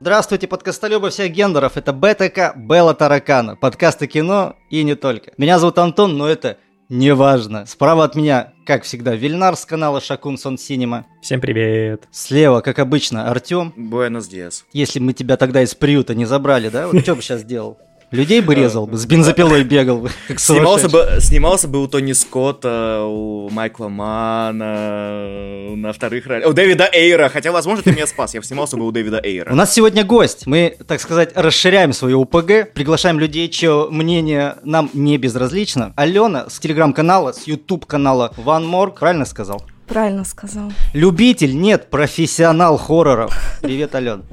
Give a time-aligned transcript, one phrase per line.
[0.00, 1.76] Здравствуйте, подкастолюбы всех гендеров.
[1.76, 3.56] Это БТК Белла Таракана.
[3.56, 5.32] Подкасты кино и не только.
[5.38, 7.66] Меня зовут Антон, но это не важно.
[7.66, 11.04] Справа от меня, как всегда, Вильнар с канала Шакун Сон Синема.
[11.20, 12.04] Всем привет.
[12.12, 13.74] Слева, как обычно, Артем.
[13.76, 14.66] Буэнос Диас.
[14.72, 16.86] Если мы тебя тогда из приюта не забрали, да?
[16.86, 17.76] Вот что бы сейчас делал?
[18.10, 23.02] Людей бы резал бы, с бензопилой бегал бы, Снимался бы, снимался бы у Тони Скотта,
[23.04, 28.40] у Майкла Мана, на вторых ролях, у Дэвида Эйра, хотя, возможно, ты меня спас, я
[28.40, 29.52] снимался бы у Дэвида Эйра.
[29.52, 34.88] У нас сегодня гость, мы, так сказать, расширяем свое УПГ, приглашаем людей, чье мнение нам
[34.94, 35.92] не безразлично.
[35.94, 39.62] Алена с телеграм-канала, с YouTube-канала One More, правильно сказал?
[39.86, 40.72] Правильно сказал.
[40.94, 43.38] Любитель, нет, профессионал хорроров.
[43.60, 44.24] Привет, Ален.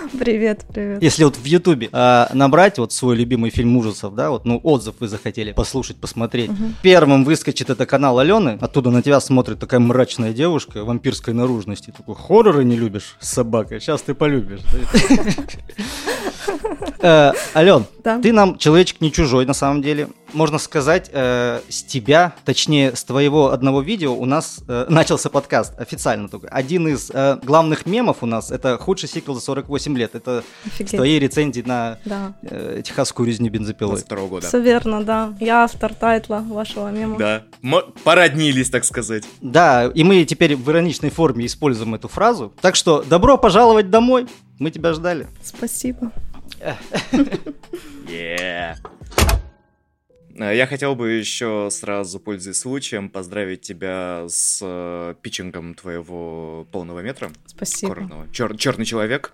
[0.18, 1.02] Привет, привет.
[1.02, 4.96] Если вот в Ютубе э, набрать вот свой любимый фильм ужасов, да, вот, ну, отзыв
[5.00, 6.50] вы захотели послушать, посмотреть.
[6.50, 6.64] Угу.
[6.82, 11.92] Первым выскочит это канал Алены, оттуда на тебя смотрит такая мрачная девушка вампирской наружности.
[11.96, 14.60] Такой, хорроры не любишь, собака, сейчас ты полюбишь.
[17.02, 17.86] Э, Ален,
[18.22, 23.02] ты нам человечек не чужой на самом деле можно сказать, э, с тебя, точнее, с
[23.02, 26.46] твоего одного видео у нас э, начался подкаст официально только.
[26.48, 27.10] Один из
[27.42, 30.14] главных мемов у нас это худший сиквел за 48 лет.
[30.14, 30.88] Это Офигеть.
[30.92, 32.34] с твоей рецензии на да.
[32.42, 33.96] э, техасскую резню бензопилой.
[34.00, 34.48] второго года.
[34.48, 35.34] Все верно, да.
[35.40, 37.18] Я автор тайтла вашего мема.
[37.18, 37.42] Да.
[37.62, 39.24] М- породнились, так сказать.
[39.40, 42.52] Да, и мы теперь в ироничной форме используем эту фразу.
[42.60, 44.26] Так что добро пожаловать домой.
[44.58, 45.26] Мы тебя ждали.
[45.42, 46.12] Спасибо.
[48.06, 48.74] Yeah.
[50.40, 57.00] Э, я хотел бы еще сразу, пользуясь случаем, поздравить тебя с э, питчингом твоего полного
[57.00, 57.30] метра.
[57.46, 57.94] Спасибо.
[58.32, 59.32] Чер- черный человек.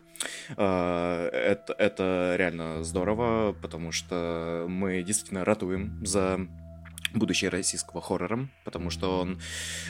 [0.57, 6.41] Э, это, это реально здорово, потому что мы действительно ратуем за
[7.15, 9.41] будущее российского хоррора, потому что он,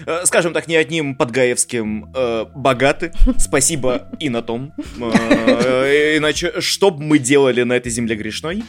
[0.06, 3.12] э, скажем так, не одним подгаевским э, богаты.
[3.39, 4.72] Спасибо и на том.
[5.00, 8.62] Э, иначе, что бы мы делали на этой земле грешной?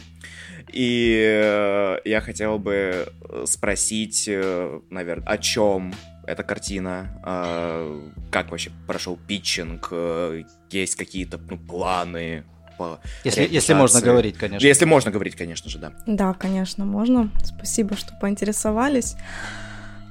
[0.78, 3.12] И э, я хотел бы
[3.46, 5.92] спросить, э, наверное, о чем
[6.24, 12.44] эта картина, э, как вообще прошел питчинг, э, есть какие-то ну, планы
[12.78, 14.64] по если, если можно говорить, конечно.
[14.64, 15.94] Если можно говорить, конечно же, да.
[16.06, 17.28] Да, конечно, можно.
[17.42, 19.16] Спасибо, что поинтересовались.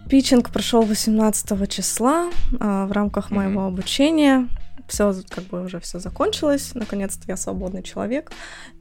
[0.10, 3.68] Питчинг прошел 18 числа э, в рамках моего mm-hmm.
[3.68, 4.50] обучения
[4.88, 8.32] все как бы уже все закончилось, наконец-то я свободный человек.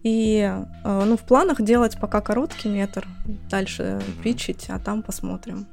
[0.02, 0.38] И
[0.84, 3.06] э, ну, в планах делать пока короткий метр,
[3.50, 5.66] дальше питчить, а там посмотрим.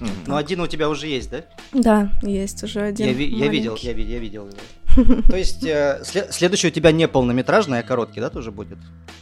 [0.00, 0.08] Mm-hmm.
[0.26, 1.44] Ну, один у тебя уже есть, да?
[1.72, 3.06] Да, есть уже один.
[3.06, 5.22] Я, ви- я видел, я, ви- я видел его.
[5.28, 8.78] То есть э, след- следующий у тебя не полнометражный, а короткий, да, тоже будет?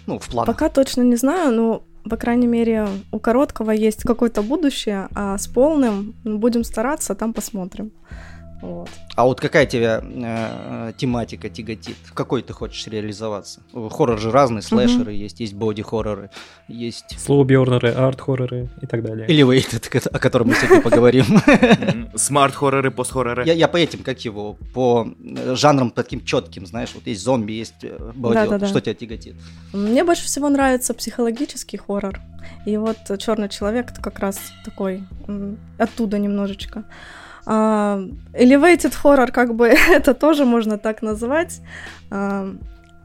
[0.06, 0.54] Ну, в планах.
[0.54, 5.46] Пока точно не знаю, но по крайней мере, у короткого есть какое-то будущее, а с
[5.46, 7.92] полным будем стараться, там посмотрим.
[8.62, 8.88] Вот.
[9.16, 11.96] А вот какая тебя э, тематика тяготит?
[12.04, 13.60] В какой ты хочешь реализоваться?
[13.72, 15.10] Хоррор же разный, слэшеры угу.
[15.10, 16.30] есть, есть боди-хорроры,
[16.68, 17.18] есть...
[17.18, 19.26] Слоубернеры, арт-хорроры и так далее.
[19.26, 21.24] Или вейтед, о котором мы сегодня поговорим.
[22.14, 23.44] Смарт-хорроры, пост-хорроры.
[23.46, 25.08] Я по этим, как его, по
[25.54, 29.34] жанрам таким четким, знаешь, вот есть зомби, есть э, боди Что тебя тяготит?
[29.72, 32.20] Мне больше всего нравится психологический хоррор.
[32.64, 35.02] И вот «Черный человек» это как раз такой,
[35.78, 36.84] оттуда немножечко.
[37.44, 41.60] Uh, elevated horror, как бы это тоже можно так назвать.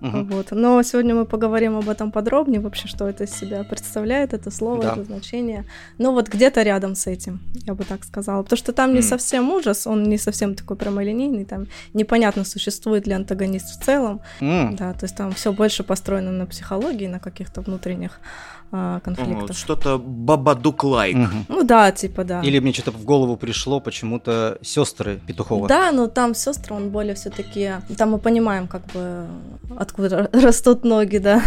[0.02, 0.24] Uh-huh.
[0.32, 0.52] Вот.
[0.52, 4.82] Но сегодня мы поговорим об этом подробнее, вообще, что это из себя представляет, это слово,
[4.82, 4.92] да.
[4.94, 5.66] это значение.
[5.98, 8.44] Ну вот где-то рядом с этим, я бы так сказала.
[8.44, 13.14] Потому что там не совсем ужас, он не совсем такой прямолинейный, там непонятно, существует ли
[13.14, 14.22] антагонист в целом.
[14.40, 14.78] Mm.
[14.78, 18.20] Да, то есть там все больше построено на психологии, на каких-то внутренних
[18.72, 19.58] а, конфликтов.
[19.58, 21.16] что-то бабадук-лайк.
[21.16, 21.46] Угу.
[21.50, 22.42] Ну да, типа да.
[22.42, 25.68] Или мне что-то в голову пришло почему-то сестры Петухова.
[25.68, 27.74] Да, но там сестры, он более все-таки.
[27.98, 29.28] Там мы понимаем, как бы
[29.78, 31.42] откуда растут ноги, да.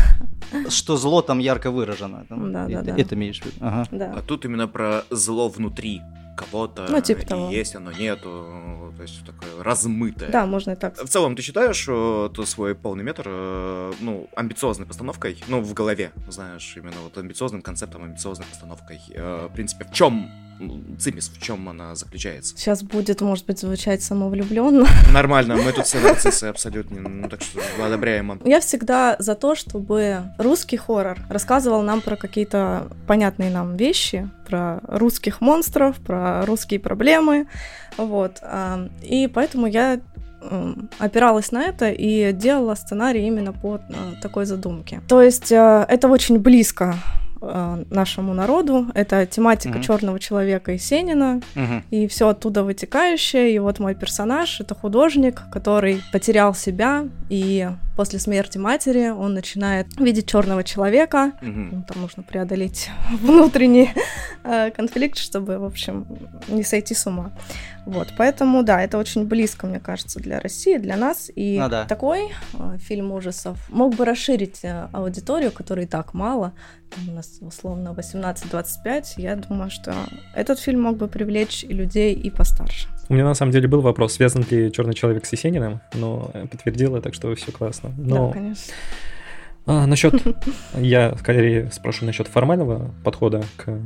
[0.69, 2.25] Что зло там ярко выражено.
[2.29, 2.97] Да, да, да.
[2.97, 3.57] Это имеешь в виду.
[3.61, 3.87] Ага.
[3.91, 4.15] Да.
[4.17, 6.01] А тут именно про зло внутри
[6.41, 7.51] кого-то ну, типа того.
[7.51, 10.31] есть, оно нету, то есть такое размытое.
[10.31, 10.97] Да, можно и так.
[10.97, 16.13] В целом, ты считаешь, что свой полный метр, э, ну, амбициозной постановкой, ну, в голове,
[16.29, 20.31] знаешь, именно вот амбициозным концептом, амбициозной постановкой, э, в принципе, в чем
[20.99, 22.57] цимис, в чем она заключается?
[22.57, 24.87] Сейчас будет, может быть, звучать самовлюбленно.
[25.13, 28.41] Нормально, мы тут все нарциссы абсолютно, ну, так что одобряем.
[28.45, 34.81] Я всегда за то, чтобы русский хоррор рассказывал нам про какие-то понятные нам вещи, про
[34.87, 37.47] русских монстров, про русские проблемы,
[37.97, 38.39] вот.
[38.43, 40.01] А, и поэтому я
[40.99, 43.81] опиралась на это и делала сценарий именно по
[44.23, 45.03] такой задумке.
[45.09, 46.97] То есть э, это очень близко
[47.43, 48.87] э, нашему народу.
[48.95, 49.83] Это тематика Мгм.
[49.83, 51.85] черного человека Есенина Мгм.
[51.91, 53.55] и все оттуда вытекающее.
[53.55, 59.87] И вот мой персонаж это художник, который потерял себя, и после смерти матери он начинает
[59.99, 61.33] видеть черного человека.
[61.43, 62.91] Ну, там нужно преодолеть
[63.23, 63.91] внутренний
[64.45, 66.07] э, конфликт, чтобы, в общем,
[66.49, 67.31] не сойти с ума.
[67.87, 71.31] Вот, поэтому, да, это очень близко, мне кажется, для России, для нас.
[71.35, 71.85] И Ну да.
[71.87, 76.53] такой э, фильм ужасов мог бы расширить э, аудиторию, которой и так мало.
[76.95, 79.15] Там у нас условно 18-25.
[79.17, 79.95] Я думаю, что
[80.35, 82.89] этот фильм мог бы привлечь и людей, и постарше.
[83.09, 87.01] У меня на самом деле был вопрос, связан ли черный человек с Есениным, но подтвердила,
[87.01, 87.91] так что все классно.
[87.99, 88.73] Но Да, конечно.
[89.67, 90.15] А, насчет,
[90.79, 93.81] я скорее спрошу насчет формального подхода к э,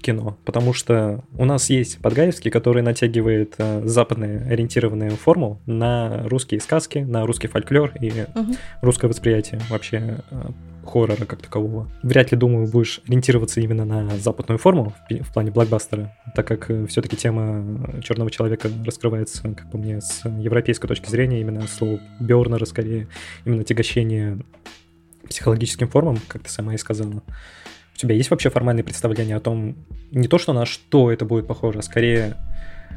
[0.00, 6.60] кино, потому что у нас есть Подгаевский, который натягивает э, западную ориентированную форму на русские
[6.60, 8.56] сказки, на русский фольклор и Мгм.
[8.80, 10.48] русское восприятие вообще э,
[10.84, 11.88] хоррора как такового.
[12.02, 16.70] Вряд ли, думаю, будешь ориентироваться именно на западную форму в, в плане блокбастера, так как
[16.88, 22.64] все-таки тема черного человека раскрывается, как по мне, с европейской точки зрения, именно слово Бернера
[22.64, 23.08] скорее,
[23.44, 24.38] именно тягощение
[25.28, 27.22] психологическим формам, как ты сама и сказала.
[27.94, 29.74] У тебя есть вообще формальное представление о том,
[30.12, 32.36] не то, что на что это будет похоже, а скорее,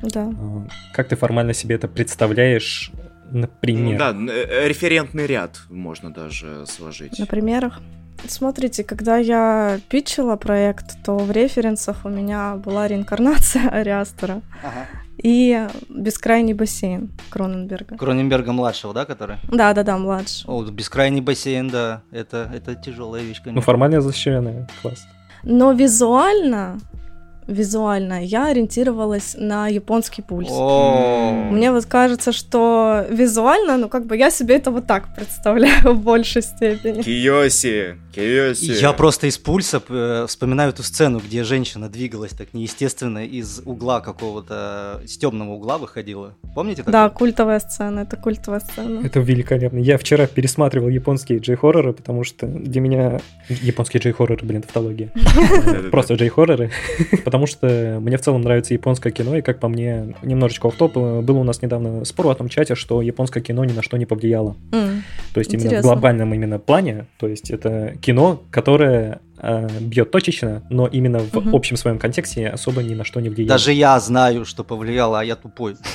[0.03, 0.29] Да.
[0.31, 2.91] э, как ты формально себе это представляешь,
[3.31, 3.93] например?
[3.93, 3.97] Ну
[4.27, 7.17] Да, э, референтный ряд можно даже сложить.
[7.19, 7.81] На примерах.
[8.27, 14.87] Смотрите, когда я питчила проект, то в референсах у меня была реинкарнация Ариастера Ага.
[15.23, 17.97] И бескрайний бассейн Кроненберга.
[17.97, 19.37] Кроненберга младшего, да, который?
[19.51, 20.45] Да, да, да, младший.
[20.47, 22.01] О, бескрайний бассейн, да.
[22.11, 23.61] Это, это тяжелая вещь, Ну, конечно.
[23.61, 25.05] формально защищенная, класс.
[25.43, 26.79] Но визуально,
[27.51, 30.49] визуально я ориентировалась на японский пульс.
[30.49, 36.01] Мне вот кажется, что визуально, ну как бы я себе это вот так представляю в
[36.01, 37.01] большей степени.
[37.01, 38.81] Киоси, Киоси.
[38.81, 44.01] Я просто из пульса э, вспоминаю эту сцену, где женщина двигалась так неестественно из угла
[44.01, 46.35] какого-то, с темного угла выходила.
[46.55, 46.83] Помните?
[46.83, 47.09] Да, такое?
[47.09, 49.05] культовая сцена, это культовая сцена.
[49.05, 49.79] Это великолепно.
[49.79, 53.19] Я вчера пересматривал японские джей-хорроры, потому что для меня...
[53.49, 55.11] Японские джей-хорроры, блин, тавтология.
[55.91, 56.71] Просто джей-хорроры.
[57.25, 60.93] Потому что мне в целом нравится японское кино, и как по мне, немножечко в топ
[60.95, 64.05] был у нас недавно спор в этом чате, что японское кино ни на что не
[64.05, 64.55] повлияло.
[64.71, 65.03] М,
[65.33, 65.91] То есть именно в Интересно.
[65.93, 71.55] глобальном именно плане, то есть это кино, которое э, бьет точечно, но именно в Мгм.
[71.55, 73.49] общем своем контексте особо ни на что не влияет.
[73.49, 75.75] Даже я знаю, что повлияло, а я тупой.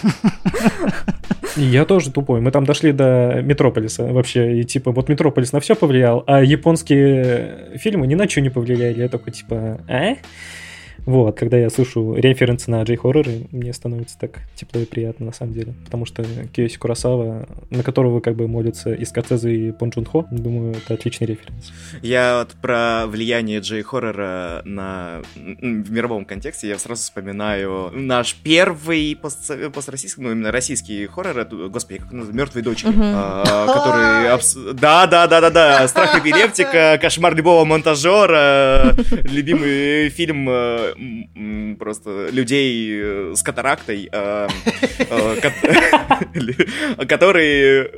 [1.57, 2.41] Я тоже тупой.
[2.43, 4.61] Мы там дошли до Метрополиса вообще.
[4.61, 8.99] И типа, вот Метрополис на все повлиял, а японские фильмы ни на что не повлияли.
[9.01, 10.17] Я такой, типа, а?
[11.07, 15.53] Вот, когда я слышу референсы на джей-хорроры, мне становится так тепло и приятно, на самом
[15.55, 15.73] деле.
[15.85, 20.27] Потому что Киоси Курасава, на которого как бы молятся и Скорсезе, и Пон Джун Хо,
[20.31, 21.73] думаю, это отличный референс.
[22.03, 25.23] Я вот про влияние джей-хоррора на...
[25.37, 29.51] в мировом контексте я сразу вспоминаю наш первый пост...
[29.73, 34.33] построссийский, ну именно российский хоррор, это, господи, как он называется, «Мертвые дочери», а, который...
[34.35, 40.96] абс- Да, да, да, да, да, «Страх эпилептика», «Кошмар любого монтажера», любимый фильм м,
[41.79, 44.49] просто людей э, с катарактой, э,
[44.99, 47.91] э, кот- который,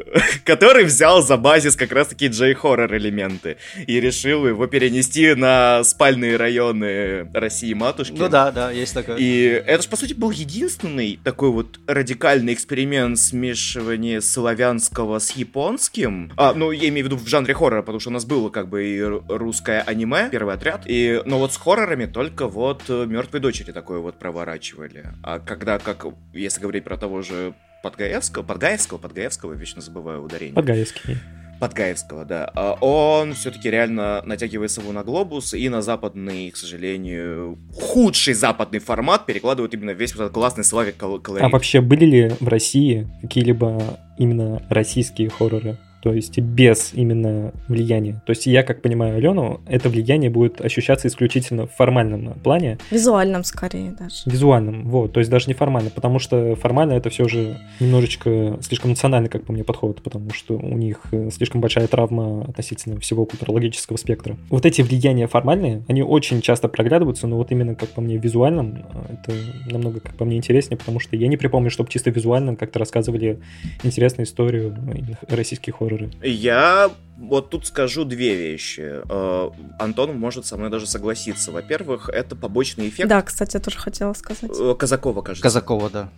[0.44, 3.56] который взял за базис как раз-таки джей-хоррор элементы
[3.86, 8.16] и решил его перенести на спальные районы России матушки.
[8.16, 9.16] Ну да, да, есть такое.
[9.16, 16.32] И это же, по сути, был единственный такой вот радикальный эксперимент смешивания славянского с японским.
[16.36, 18.68] А, ну, я имею в виду в жанре хоррора, потому что у нас было как
[18.68, 23.40] бы и ру- русское аниме, первый отряд, и, но вот с хоррорами только вот «Мертвые
[23.40, 25.04] дочери» такое вот проворачивали.
[25.22, 30.54] А когда, как, если говорить про того же Подгаевского, Подгаевского, Подгаевского, вечно забываю ударение.
[30.54, 31.16] Подгаевский.
[31.60, 32.50] Подгаевского, да.
[32.54, 38.78] А Он все-таки реально натягивает его на глобус и на западный, к сожалению, худший западный
[38.78, 41.44] формат перекладывает именно весь вот этот классный славик кол- колорит.
[41.44, 45.78] А вообще были ли в России какие-либо именно российские хорроры?
[46.02, 48.22] То есть без именно влияния.
[48.26, 53.44] То есть я, как понимаю Алену, это влияние будет ощущаться исключительно в формальном плане, Визуальном
[53.44, 54.22] скорее даже.
[54.26, 54.88] визуальном.
[54.88, 59.28] Вот, то есть даже не формально, потому что формально это все же немножечко слишком национальный,
[59.28, 63.96] как по мне, подход, потому что у них э, слишком большая травма относительно всего культурологического
[63.96, 64.36] спектра.
[64.50, 68.84] Вот эти влияния формальные, они очень часто проглядываются, но вот именно, как по мне, визуальном,
[68.92, 69.32] э, это
[69.72, 73.40] намного, как по мне, интереснее, потому что я не припомню, чтобы чисто визуально как-то рассказывали
[73.82, 76.28] интересную историю именно российских хорроры.
[76.28, 79.02] Я вот тут скажу две вещи.
[79.08, 81.50] Э, Антон может со мной даже согласиться.
[81.52, 84.50] Во-первых, это побочный эффект Да, кстати, я тоже хотела сказать.
[84.58, 85.42] э, Казакова, кажется.
[85.42, 86.08] Казакова, да.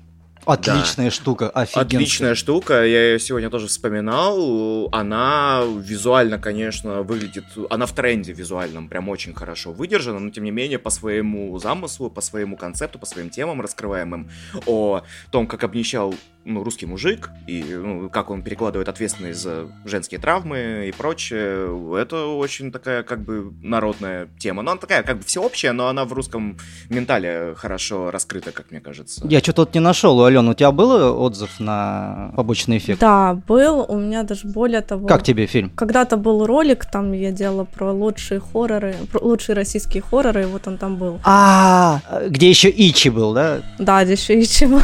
[0.44, 1.10] Отличная да.
[1.10, 1.82] штука, офигенская.
[1.82, 4.88] Отличная штука, я ее сегодня тоже вспоминал.
[4.92, 7.44] Она визуально, конечно, выглядит...
[7.68, 12.10] Она в тренде визуальном прям очень хорошо выдержана, но тем не менее по своему замыслу,
[12.10, 14.30] по своему концепту, по своим темам раскрываемым,
[14.66, 20.20] о том, как обнищал ну, русский мужик, и ну, как он перекладывает ответственность за женские
[20.20, 24.62] травмы и прочее, это очень такая как бы народная тема.
[24.62, 28.80] Но она такая как бы всеобщая, но она в русском ментале хорошо раскрыта, как мне
[28.80, 29.22] кажется.
[29.28, 33.00] Я что-то не нашел, Алена, у тебя был отзыв на побочный эффект?
[33.00, 35.08] Да, был, у меня даже более того...
[35.08, 35.70] Как тебе фильм?
[35.74, 40.68] Когда-то был ролик, там я делала про лучшие хорроры, про лучшие российские хорроры, и вот
[40.68, 41.18] он там был.
[41.24, 43.58] А, где еще Ичи был, да?
[43.80, 44.80] Да, где еще Ичи был.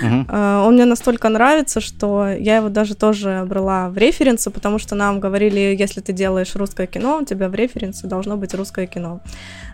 [0.00, 5.20] Он мне настолько нравится, что я его даже тоже брала в референсы, потому что нам
[5.20, 9.20] говорили, если ты делаешь русское кино, у тебя в референсе должно быть русское кино.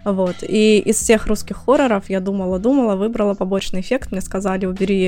[0.04, 0.36] Вот.
[0.42, 4.12] И из всех русских хорроров я думала-думала, выбрала побочный эффект.
[4.12, 5.03] Мне сказали, убери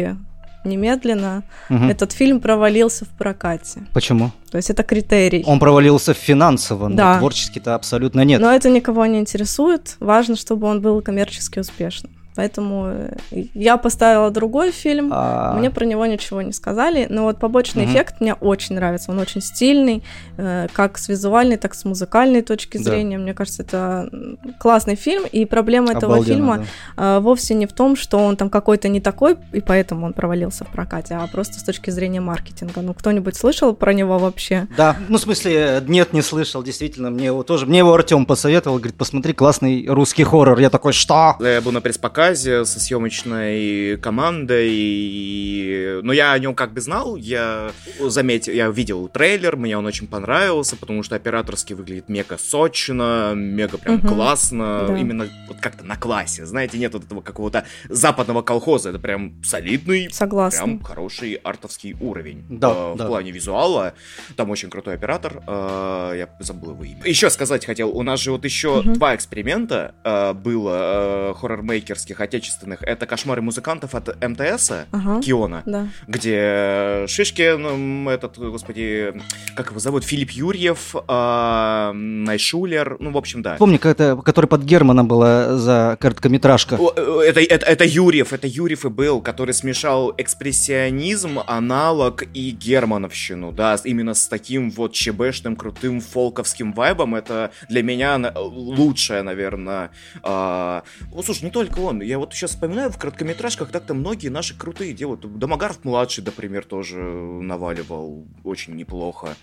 [0.67, 1.43] немедленно.
[1.71, 1.85] Угу.
[1.85, 3.87] Этот фильм провалился в прокате.
[3.95, 4.33] Почему?
[4.51, 5.45] То есть это критерий.
[5.47, 7.15] Он провалился финансово, да.
[7.15, 8.41] но творчески-то абсолютно нет.
[8.41, 9.97] Но это никого не интересует.
[10.01, 12.13] Важно, чтобы он был коммерчески успешным.
[12.37, 13.17] Поэтому э,
[13.55, 15.55] я поставила другой фильм, а...
[15.55, 17.93] мне про него ничего не сказали, но вот побочный угу.
[17.93, 20.05] эффект мне очень нравится, он очень стильный,
[20.37, 23.17] э, как с визуальной, так и с музыкальной точки зрения.
[23.17, 23.23] Да.
[23.23, 24.11] Мне кажется, это
[24.59, 26.67] классный фильм, и проблема этого Обалденно, фильма
[26.97, 27.17] да.
[27.17, 30.65] Э, вовсе не в том, что он там какой-то не такой, и поэтому он провалился
[30.65, 32.83] в прокате, а просто с точки зрения маркетинга.
[32.83, 34.67] Ну, кто-нибудь слышал про него вообще?
[34.77, 38.77] Да, ну, в смысле, нет, не слышал, действительно, мне его тоже, мне его Артем посоветовал,
[38.77, 40.59] говорит, посмотри, классный русский хоррор.
[40.59, 41.37] Я такой, что?
[41.41, 44.69] Я был на пресс-показе, рассказе со съемочной командой.
[44.71, 46.01] И...
[46.03, 50.07] Но я о нем как бы знал, я заметил, я видел трейлер, мне он очень
[50.07, 54.09] понравился, потому что операторски выглядит мега сочно, мега прям угу.
[54.09, 54.99] классно, да.
[54.99, 60.11] именно вот как-то на классе, знаете, нет вот этого какого-то западного колхоза, это прям солидный,
[60.11, 60.65] Согласна.
[60.65, 63.07] прям хороший артовский уровень да, э, в да.
[63.07, 63.95] плане визуала,
[64.37, 67.03] там очень крутой оператор, э, я забыл его имя.
[67.05, 68.93] Еще сказать хотел, у нас же вот еще угу.
[68.93, 75.63] два эксперимента э, было э, хоррор-мейкерских, таких отечественных, это «Кошмары музыкантов» от МТС, ага, Киона,
[75.67, 75.89] да.
[76.07, 79.15] где Шишкин, этот, господи,
[79.55, 83.57] как его зовут, Филипп Юрьев, э, Найшулер, ну, в общем, да.
[83.59, 86.79] Помню, это, который под Германа была за короткометражка.
[86.97, 93.53] Э, это, это, это Юрьев, это Юрьев и был, который смешал экспрессионизм, аналог и германовщину,
[93.53, 99.91] да, именно с таким вот чебешным, крутым фолковским вайбом, это для меня лучшее, наверное.
[100.23, 100.83] Э,
[101.13, 104.93] ну, слушай, не только он, я вот сейчас вспоминаю в короткометражках, так-то многие наши крутые
[104.93, 105.39] делают.
[105.39, 109.37] Домогаров младший, например, тоже наваливал очень неплохо.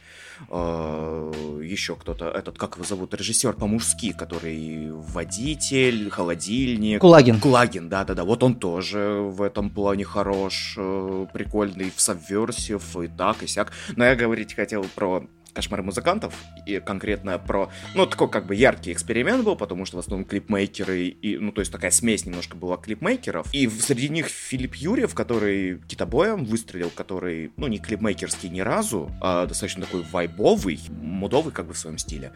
[0.49, 7.01] А, еще кто-то, этот, как его зовут, режиссер по-мужски, который водитель, холодильник.
[7.01, 7.39] Кулагин.
[7.39, 8.23] Кулагин, да-да-да.
[8.23, 13.71] Вот он тоже в этом плане хорош, э, прикольный в сабверсив и так, и сяк.
[13.95, 16.33] Но я говорить хотел про кошмары музыкантов,
[16.65, 21.07] и конкретно про, ну, такой как бы яркий эксперимент был, потому что в основном клипмейкеры,
[21.07, 25.79] и, ну, то есть такая смесь немножко была клипмейкеров, и среди них Филипп Юрьев, который
[25.87, 31.73] китобоем выстрелил, который, ну, не клипмейкерский ни разу, а достаточно такой вайбовый, мудовый как бы
[31.73, 32.31] в своем стиле.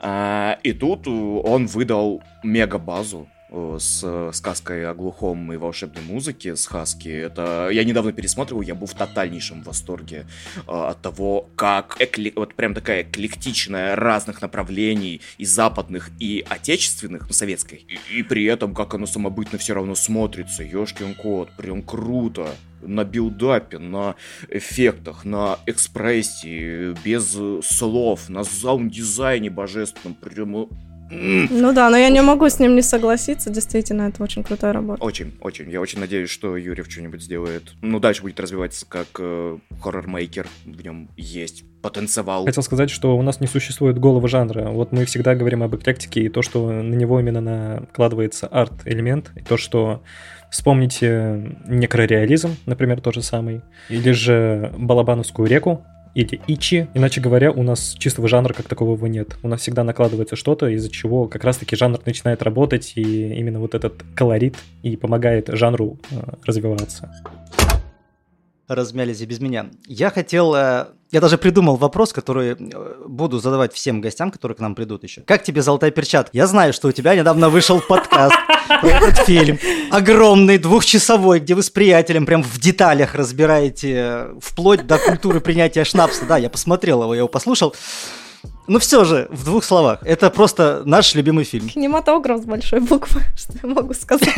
[0.00, 3.35] А, и тут он выдал мега-базу, Э,
[3.78, 7.08] с сказкой о глухом и волшебной музыке с Хаски.
[7.08, 12.32] Это я недавно пересматривал, я был в тотальнейшем восторге э, от того, как экли...
[12.36, 17.86] вот прям такая эклектичная разных направлений и западных, и отечественных, ну, советской.
[17.88, 20.62] И, и при этом, как оно самобытно все равно смотрится.
[20.62, 22.48] Ёшкин кот, прям круто
[22.82, 24.14] на билдапе, на
[24.48, 27.36] эффектах, на экспрессии, без
[27.66, 30.14] слов, на саунд-дизайне божественном.
[30.14, 30.68] Прям
[31.10, 33.50] ну да, но я не могу с ним не согласиться.
[33.50, 35.02] Действительно, это очень крутая работа.
[35.02, 35.70] Очень, очень.
[35.70, 37.74] Я очень надеюсь, что Юрьев что-нибудь сделает.
[37.82, 40.46] Ну, дальше будет развиваться как э, хоррор-мейкер.
[40.64, 42.44] В нем есть потенциал.
[42.44, 44.70] Хотел сказать, что у нас не существует голого жанра.
[44.70, 49.40] Вот мы всегда говорим об эклектике и то, что на него именно накладывается арт-элемент, и
[49.40, 50.02] то, что
[50.50, 55.84] вспомните некрореализм, например, тот же самый, или же Балабановскую реку,
[56.16, 56.88] или ичи.
[56.94, 59.36] Иначе говоря, у нас чистого жанра как такового нет.
[59.42, 63.74] У нас всегда накладывается что-то, из-за чего как раз-таки жанр начинает работать, и именно вот
[63.74, 67.12] этот колорит и помогает жанру э, развиваться
[68.68, 69.66] размялись и без меня.
[69.86, 74.60] Я хотел, э, я даже придумал вопрос, который э, буду задавать всем гостям, которые к
[74.60, 75.20] нам придут еще.
[75.22, 76.36] Как тебе «Золотая перчатка»?
[76.36, 78.34] Я знаю, что у тебя недавно вышел подкаст
[78.80, 79.58] про этот фильм.
[79.90, 85.84] Огромный, двухчасовой, где вы с приятелем прям в деталях разбираете э, вплоть до культуры принятия
[85.84, 86.24] шнапса.
[86.26, 87.74] Да, я посмотрел его, я его послушал.
[88.66, 90.00] Ну все же, в двух словах.
[90.02, 91.68] Это просто наш любимый фильм.
[91.68, 94.34] Кинематограф с большой буквы, что я могу сказать.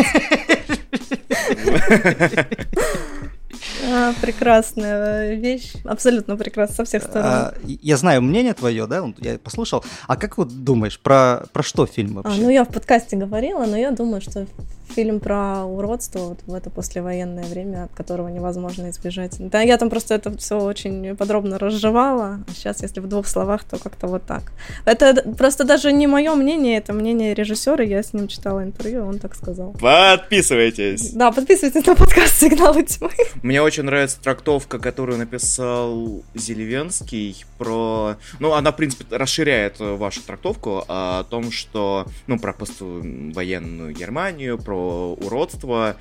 [3.86, 7.30] А, прекрасная вещь, абсолютно прекрасна со всех сторон.
[7.30, 9.84] А, я знаю мнение твое, да, я послушал.
[10.06, 12.40] А как вот думаешь, про, про что фильм а, вообще?
[12.40, 14.46] А, ну, я в подкасте говорила, но я думаю, что
[14.94, 19.36] фильм про уродство вот в это послевоенное время, от которого невозможно избежать.
[19.38, 22.40] Да, я там просто это все очень подробно разжевала.
[22.54, 24.52] Сейчас, если в двух словах, то как-то вот так.
[24.84, 27.84] Это просто даже не мое мнение, это мнение режиссера.
[27.84, 29.72] Я с ним читала интервью, он так сказал.
[29.80, 31.12] Подписывайтесь.
[31.12, 33.10] Да, подписывайтесь на подкаст «Сигналы тьмы».
[33.42, 38.16] Мне очень нравится трактовка, которую написал Зелевенский про...
[38.38, 42.06] Ну, она, в принципе, расширяет вашу трактовку о том, что...
[42.26, 45.96] Ну, про поствоенную Германию, про уродство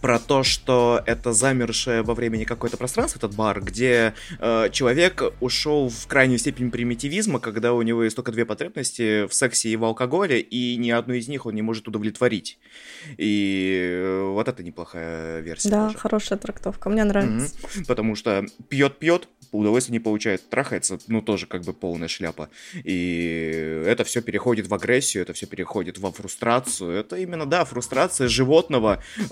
[0.00, 5.88] про то, что это замершее во времени какое-то пространство, этот бар, где э, человек ушел
[5.88, 9.84] в крайнюю степень примитивизма, когда у него есть только две потребности в сексе и в
[9.84, 12.58] алкоголе, и ни одну из них он не может удовлетворить.
[13.16, 15.68] И э, вот это неплохая версия.
[15.68, 15.98] Да, даже.
[15.98, 17.54] хорошая трактовка, мне нравится.
[17.62, 17.84] Угу.
[17.86, 22.48] Потому что пьет-пьет, удовольствия не получает, трахается, ну тоже как бы полная шляпа.
[22.84, 26.90] И это все переходит в агрессию, это все переходит во фрустрацию.
[26.92, 29.24] Это именно, да, фрустрация животного э,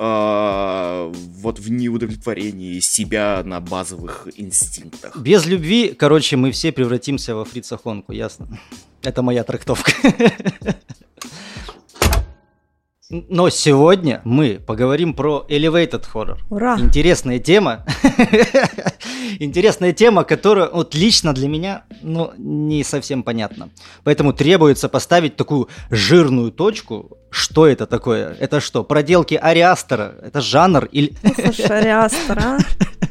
[1.13, 5.17] вот в неудовлетворении себя на базовых инстинктах.
[5.17, 8.59] Без любви, короче, мы все превратимся во фрицахонку, ясно?
[9.03, 9.93] Это моя трактовка.
[13.09, 16.39] Но сегодня мы поговорим про Elevated Horror.
[16.51, 16.77] Ура!
[16.81, 17.85] Интересная тема.
[19.39, 23.71] Интересная тема, которая вот лично для меня ну, не совсем понятна.
[24.03, 27.17] Поэтому требуется поставить такую жирную точку.
[27.37, 28.35] Что это такое?
[28.41, 30.15] Это что, проделки Ариастера?
[30.23, 31.13] Это жанр или...
[31.35, 32.59] Слушай, Ариастер, а?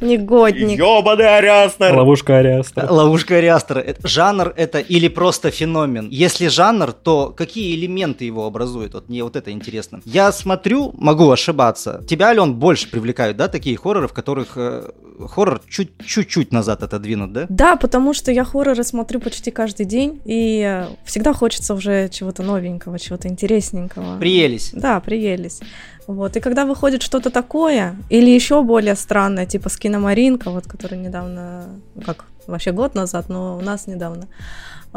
[0.02, 0.80] Негодник.
[0.80, 1.96] Ёбаный Ариастер!
[1.96, 2.88] Ловушка Ариастера.
[2.92, 3.80] Ловушка Ариастера.
[3.80, 6.10] Это, жанр это или просто феномен?
[6.10, 8.96] Если жанр, то какие элементы его образуют?
[8.96, 10.02] Вот мне вот это интересно.
[10.06, 12.04] Я смотрю, могу ошибаться.
[12.08, 14.90] Тебя, Ален, больше привлекают, да, такие хорроры, в которых э,
[15.28, 17.46] хоррор чуть-чуть назад отодвинут, да?
[17.50, 23.00] Да, потому что я хорроры смотрю почти каждый день, и всегда хочется уже чего-то новенького,
[23.00, 24.15] чего-то интересненького.
[24.16, 24.72] Приелись.
[24.74, 25.62] Да, приелись.
[26.08, 26.36] Вот.
[26.38, 32.02] И когда выходит что-то такое, или еще более странное, типа скиномаринка, вот, который недавно, ну,
[32.02, 34.28] как вообще год назад, но у нас недавно,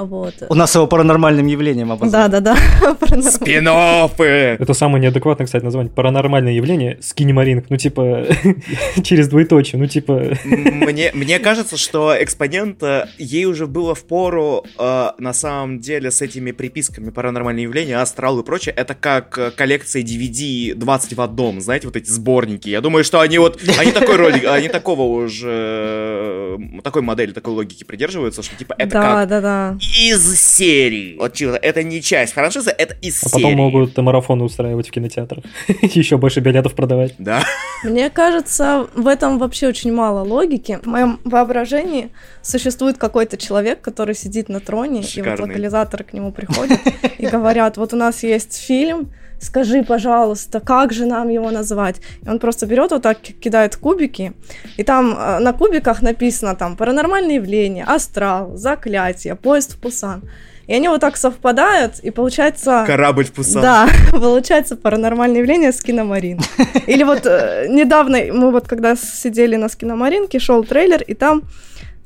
[0.04, 0.34] вот.
[0.48, 2.30] У нас его паранормальным явлением обозвали.
[2.30, 3.20] Да, да, да.
[3.30, 5.92] спин Это самое неадекватное, кстати, название.
[5.92, 7.66] Паранормальное явление скинемаринг.
[7.68, 8.26] Ну, типа,
[9.02, 9.80] через двоеточие.
[9.80, 10.37] Ну, типа...
[10.44, 12.80] Мне, мне кажется, что экспонент,
[13.18, 18.38] ей уже было в пору, э, на самом деле, с этими приписками паранормальные явления, астрал
[18.38, 18.74] и прочее.
[18.76, 22.68] Это как коллекция DVD 20 в одном, знаете, вот эти сборники.
[22.68, 27.82] Я думаю, что они вот, они такой роли, они такого уже, такой модели, такой логики
[27.82, 29.28] придерживаются, что типа это да, как...
[29.28, 31.16] Да, да, да из серии.
[31.18, 33.42] Вот чего это не часть франшизы, это из а серии.
[33.42, 35.44] А потом могут марафоны устраивать в кинотеатрах.
[35.83, 37.14] Еще больше билетов продавать.
[37.18, 37.42] Да.
[37.85, 40.79] Мне кажется, в этом вообще очень мало логики.
[40.83, 42.11] В моем воображении
[42.42, 45.35] существует какой-то человек, который сидит на троне, Шикарный.
[45.35, 46.81] и вот локализаторы к нему приходят
[47.18, 51.96] и говорят, вот у нас есть фильм, скажи, пожалуйста, как же нам его назвать?
[52.24, 54.33] И он просто берет вот так, кидает кубики,
[54.77, 60.22] и там э, на кубиках написано там паранормальные явления, астрал, заклятие, поезд в Пусан.
[60.66, 62.85] И они вот так совпадают, и получается...
[62.87, 63.62] Корабль в Пусан.
[63.62, 66.40] Да, получается паранормальное явление с киномарин.
[66.87, 71.44] Или вот э, недавно мы вот когда сидели на скиномаринке, шел трейлер, и там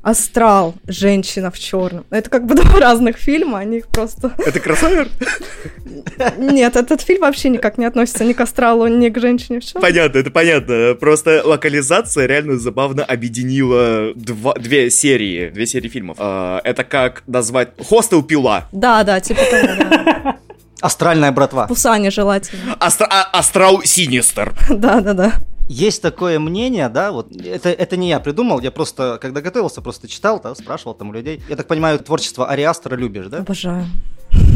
[0.03, 2.05] Астрал, женщина в черном.
[2.09, 4.33] Это как бы два разных фильма, они их просто...
[4.45, 5.07] Это кроссовер?
[6.37, 9.81] Нет, этот фильм вообще никак не относится ни к Астралу, ни к женщине в черном.
[9.81, 10.95] Понятно, это понятно.
[10.99, 16.17] Просто локализация реально забавно объединила два, две серии, две серии фильмов.
[16.19, 18.67] А, это как назвать «Хостел пила».
[18.73, 20.37] Да, да, типа того, да.
[20.83, 21.65] Астральная братва.
[21.67, 22.73] Пусане желательно.
[22.79, 24.53] Астра- а- астрал Синистер.
[24.69, 25.33] Да, да, да.
[25.69, 30.09] Есть такое мнение, да, вот это, это не я придумал, я просто, когда готовился, просто
[30.09, 31.41] читал, да, спрашивал там у людей.
[31.47, 33.37] Я так понимаю, творчество Ариастера любишь, да?
[33.37, 33.85] Обожаю.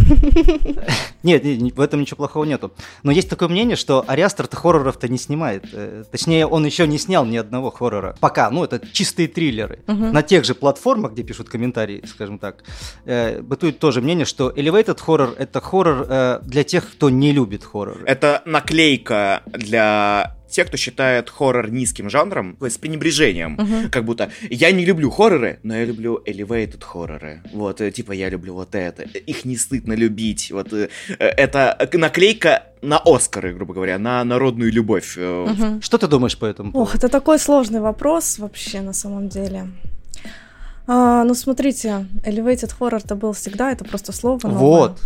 [1.23, 1.43] Нет,
[1.75, 2.71] в этом ничего плохого нету.
[3.03, 5.65] Но есть такое мнение, что Ариастер-то хорроров-то не снимает.
[5.73, 8.15] Э, точнее, он еще не снял ни одного хоррора.
[8.19, 9.79] Пока, ну, это чистые триллеры.
[9.87, 12.63] На тех же платформах, где пишут комментарии, скажем так,
[13.05, 17.63] э, бытует тоже мнение, что Elevated хоррор— это хоррор э, для тех, кто не любит
[17.63, 18.03] хоррор.
[18.05, 23.89] Это наклейка для те, кто считает хоррор низким жанром, то есть с пренебрежением, uh-huh.
[23.89, 27.41] как будто я не люблю хорроры, но я люблю elevated хорроры.
[27.53, 29.03] Вот, э, типа я люблю вот это.
[29.03, 30.51] Их не стыдно любить.
[30.51, 35.17] Вот э, это наклейка на Оскары, грубо говоря, на народную любовь.
[35.17, 35.81] Uh-huh.
[35.81, 36.71] Что ты думаешь по этому?
[36.73, 39.67] Ох, это такой сложный вопрос вообще на самом деле.
[40.89, 44.39] А, ну, смотрите, elevated horror это был всегда, это просто слово.
[44.47, 44.57] Новое.
[44.57, 44.99] Вот.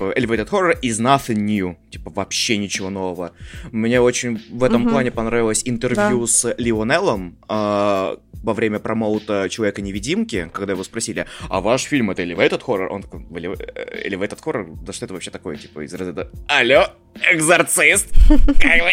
[0.00, 1.76] Elevated Horror is nothing new.
[1.90, 3.32] Типа, вообще ничего нового.
[3.72, 4.90] Мне очень в этом угу.
[4.90, 6.26] плане понравилось интервью да.
[6.26, 12.62] с Лионеллом, э, во время промоута Человека-невидимки, когда его спросили, а ваш фильм это Elevated
[12.64, 12.86] Horror?
[12.88, 14.78] Он такой, Elevated Horror?
[14.82, 15.56] Да что это вообще такое?
[15.56, 16.86] Типа из разряда, алло,
[17.32, 18.08] экзорцист?
[18.28, 18.92] Как вы,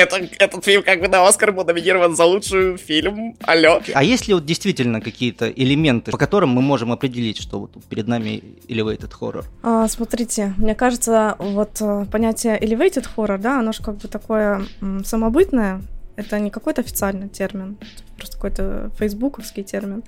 [0.00, 3.80] это, этот фильм как бы на Оскар был номинирован за лучший фильм, алло.
[3.94, 8.08] А есть ли вот действительно какие-то элементы, по которым мы можем определить, что вот перед
[8.08, 9.44] нами Elevated Horror?
[9.62, 14.62] А, смотрите, мне кажется, вот э, понятие Elevated Horror, да, оно же как бы такое
[15.04, 15.82] самобытное,
[16.16, 17.78] это не какой-то официальный термин,
[18.16, 20.04] просто какой-то фейсбуковский термин.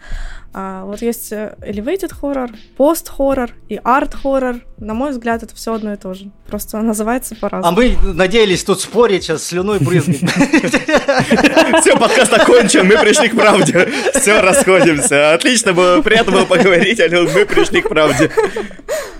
[0.52, 4.60] А, вот есть э, elevated horror, post-horrор и art-horror.
[4.78, 6.30] На мой взгляд, это все одно и то же.
[6.46, 7.76] Просто называется по-разному.
[7.76, 10.20] А мы надеялись тут спорить, сейчас слюной брызгать.
[11.80, 13.88] Все, подкаст окончен, мы пришли к правде.
[14.14, 15.34] Все, расходимся.
[15.34, 18.30] Отлично было, приятно было поговорить, а мы пришли к правде.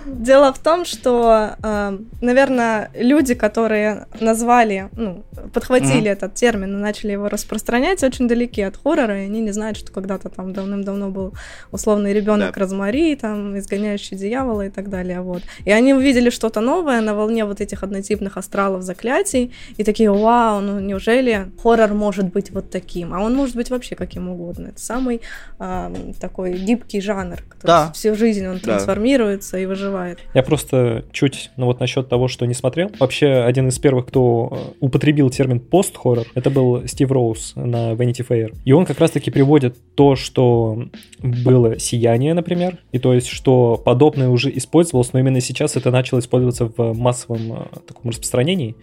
[0.05, 7.29] Дело в том, что, э, наверное, люди, которые назвали, ну, подхватили этот термин начали его
[7.29, 11.33] распространять, очень далеки от хоррора, и они не знают, что когда-то там давным-давно был
[11.71, 12.59] условный ребенок да.
[12.59, 15.43] Розмари, там, изгоняющий дьявола и так далее, вот.
[15.65, 20.61] И они увидели что-то новое на волне вот этих однотипных астралов заклятий, и такие, вау,
[20.61, 23.13] ну неужели хоррор может быть вот таким?
[23.13, 24.67] А он может быть вообще каким угодно.
[24.67, 25.21] Это самый
[25.59, 27.91] э, такой гибкий жанр, который да.
[27.93, 29.59] всю жизнь он трансформируется да.
[29.59, 30.19] и выживает.
[30.33, 32.91] Я просто чуть, ну вот насчет того, что не смотрел.
[32.99, 38.25] Вообще, один из первых, кто э, употребил термин пост-хоррор, это был Стив Роуз на Vanity
[38.27, 38.55] Fair.
[38.65, 40.87] И он как раз-таки приводит то, что
[41.21, 46.19] было «Сияние», например, и то есть, что подобное уже использовалось, но именно сейчас это начало
[46.19, 48.75] использоваться в массовом э, таком распространении,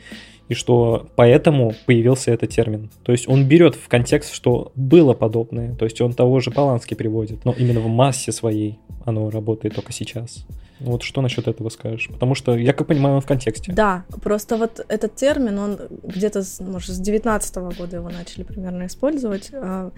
[0.49, 2.91] и что поэтому появился этот термин.
[3.05, 6.95] То есть он берет в контекст, что было подобное, то есть он того же Полански
[6.95, 10.47] приводит, но именно в массе своей оно работает только сейчас.
[10.85, 12.09] Вот что насчет этого скажешь?
[12.09, 13.73] Потому что, я как понимаю, он в контексте.
[13.73, 18.87] Да, просто вот этот термин, он где-то, может, с 19 -го года его начали примерно
[18.87, 19.51] использовать.
[19.53, 19.91] А,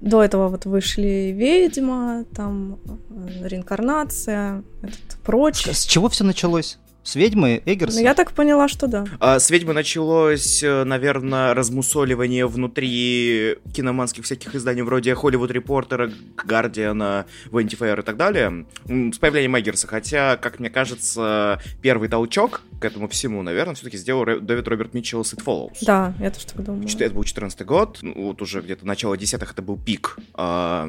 [0.00, 2.78] до этого вот вышли «Ведьма», там
[3.42, 5.66] «Реинкарнация», этот прочь.
[5.66, 6.78] С чего все началось?
[7.08, 7.96] С ведьмы Эггерса?
[7.96, 9.06] Ну, я так поняла, что да.
[9.18, 16.12] А, с ведьмы началось, э, наверное, размусоливание внутри киноманских всяких изданий, вроде Hollywood Reporter,
[16.46, 19.86] Guardian, Vanity Fair и так далее, с появлением Эггерса.
[19.86, 25.24] Хотя, как мне кажется, первый толчок к этому всему, наверное, все-таки сделал Дэвид Роберт Митчелл
[25.24, 25.78] с It Follows.
[25.80, 26.86] Да, я тоже так думаю.
[26.86, 30.86] Это был 14 год, ну, вот уже где-то начало десятых это был пик а,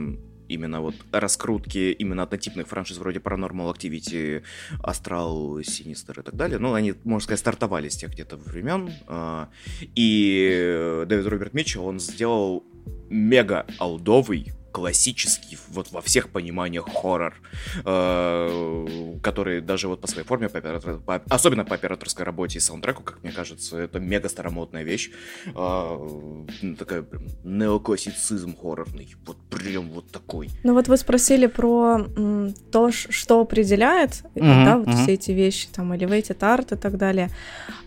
[0.50, 4.44] именно вот раскрутки именно однотипных франшиз вроде Paranormal Activity,
[4.84, 6.60] Astral, Sinister и так далее.
[6.60, 8.92] Ну, они, можно сказать, стартовали с тех где-то времен.
[9.08, 9.50] А,
[9.96, 12.64] и Дэвид Роберт Митчелл, он сделал
[13.10, 17.34] мега алдовый классический, вот во всех пониманиях хоррор,
[17.86, 22.62] э, который даже вот по своей форме, по оператор, по, особенно по операторской работе и
[22.62, 25.12] саундтреку, как мне кажется, это мега старомодная вещь,
[25.46, 30.50] э, такая прям неоклассицизм хоррорный, вот прям вот такой.
[30.64, 35.04] Ну вот вы спросили про м, то, что определяет, mm-hmm, да, вот mm-hmm.
[35.04, 37.30] все эти вещи, там, elevated art и так далее.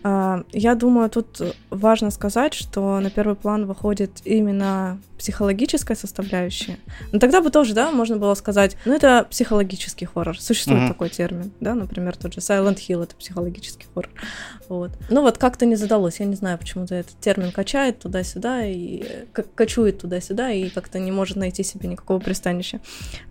[0.03, 6.72] Э, я думаю, тут важно сказать, что на первый план выходит именно психологическая составляющая.
[7.11, 10.39] Но тогда бы тоже, да, можно было сказать, ну это психологический хоррор.
[10.39, 10.87] Существует mm-hmm.
[10.87, 14.11] такой термин, да, например, тот же Silent Hill это психологический хоррор.
[14.69, 14.91] Вот.
[15.09, 19.03] Ну вот как-то не задалось, я не знаю, почему-то этот термин качает туда-сюда и
[19.55, 22.79] качует туда-сюда и как-то не может найти себе никакого пристанища.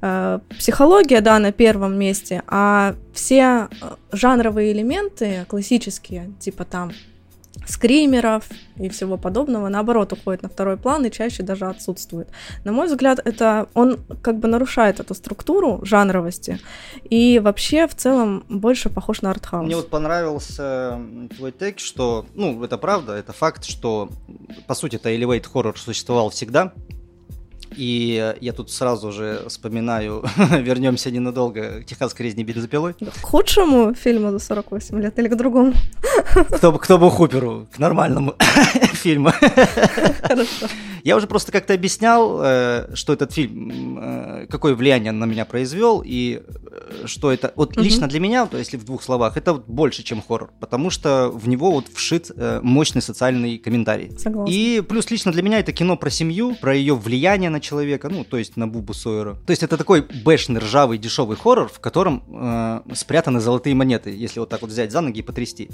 [0.00, 6.92] А, психология, да, на первом месте, а все э, жанровые элементы классические, типа там
[7.66, 8.44] скримеров
[8.76, 12.28] и всего подобного, наоборот, уходит на второй план и чаще даже отсутствует.
[12.64, 16.58] На мой взгляд, это он как бы нарушает эту структуру жанровости
[17.08, 19.66] и вообще в целом больше похож на артхаус.
[19.66, 20.98] Мне вот понравился
[21.36, 24.10] твой текст, что, ну, это правда, это факт, что,
[24.66, 26.72] по сути, это Elevate Horror существовал всегда,
[27.76, 30.24] и я тут сразу же вспоминаю,
[30.58, 32.94] вернемся ненадолго, к «Техасской резни бензопилой».
[32.94, 35.74] К худшему фильму за 48 лет или к другому?
[36.50, 38.35] Кто, кто бы Хуперу, к нормальному
[38.92, 39.30] фильму.
[40.22, 40.66] Хорошо.
[41.04, 46.02] Я уже просто как-то объяснял, э, что этот фильм, э, какое влияние на меня произвел,
[46.04, 47.52] и э, что это...
[47.56, 47.82] Вот угу.
[47.82, 51.30] лично для меня, то если в двух словах, это вот больше, чем хоррор, потому что
[51.30, 52.30] в него вот вшит
[52.62, 54.16] мощный социальный комментарий.
[54.18, 54.52] Согласна.
[54.52, 58.24] И плюс лично для меня это кино про семью, про ее влияние на человека, ну,
[58.24, 59.34] то есть на Бубу Сойера.
[59.46, 64.40] То есть это такой бэшный, ржавый, дешевый хоррор, в котором э, спрятаны золотые монеты, если
[64.40, 65.68] вот так вот взять за ноги и потрясти.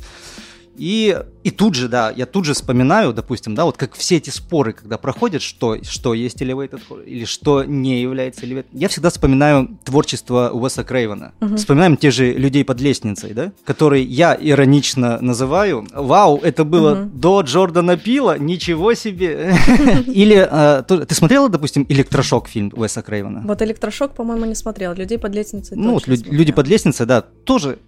[0.78, 4.30] И, и тут же, да, я тут же вспоминаю, допустим, да, вот как все эти
[4.30, 8.66] споры, когда проходят, что, что есть elevated horror или что не является elevated.
[8.72, 11.32] Я всегда вспоминаю творчество Уэса Крейвена.
[11.40, 11.56] Угу.
[11.56, 15.86] Вспоминаем те же «Людей под лестницей», да, которые я иронично называю.
[15.92, 17.10] Вау, это было угу.
[17.12, 19.54] до Джордана Пила, ничего себе.
[20.06, 23.42] Или э, ты смотрела, допустим, «Электрошок» фильм Уэса Крейвена?
[23.44, 24.94] Вот «Электрошок», по-моему, не смотрела.
[24.94, 27.78] «Людей под лестницей» Ну, «Люди под лестницей», да, тоже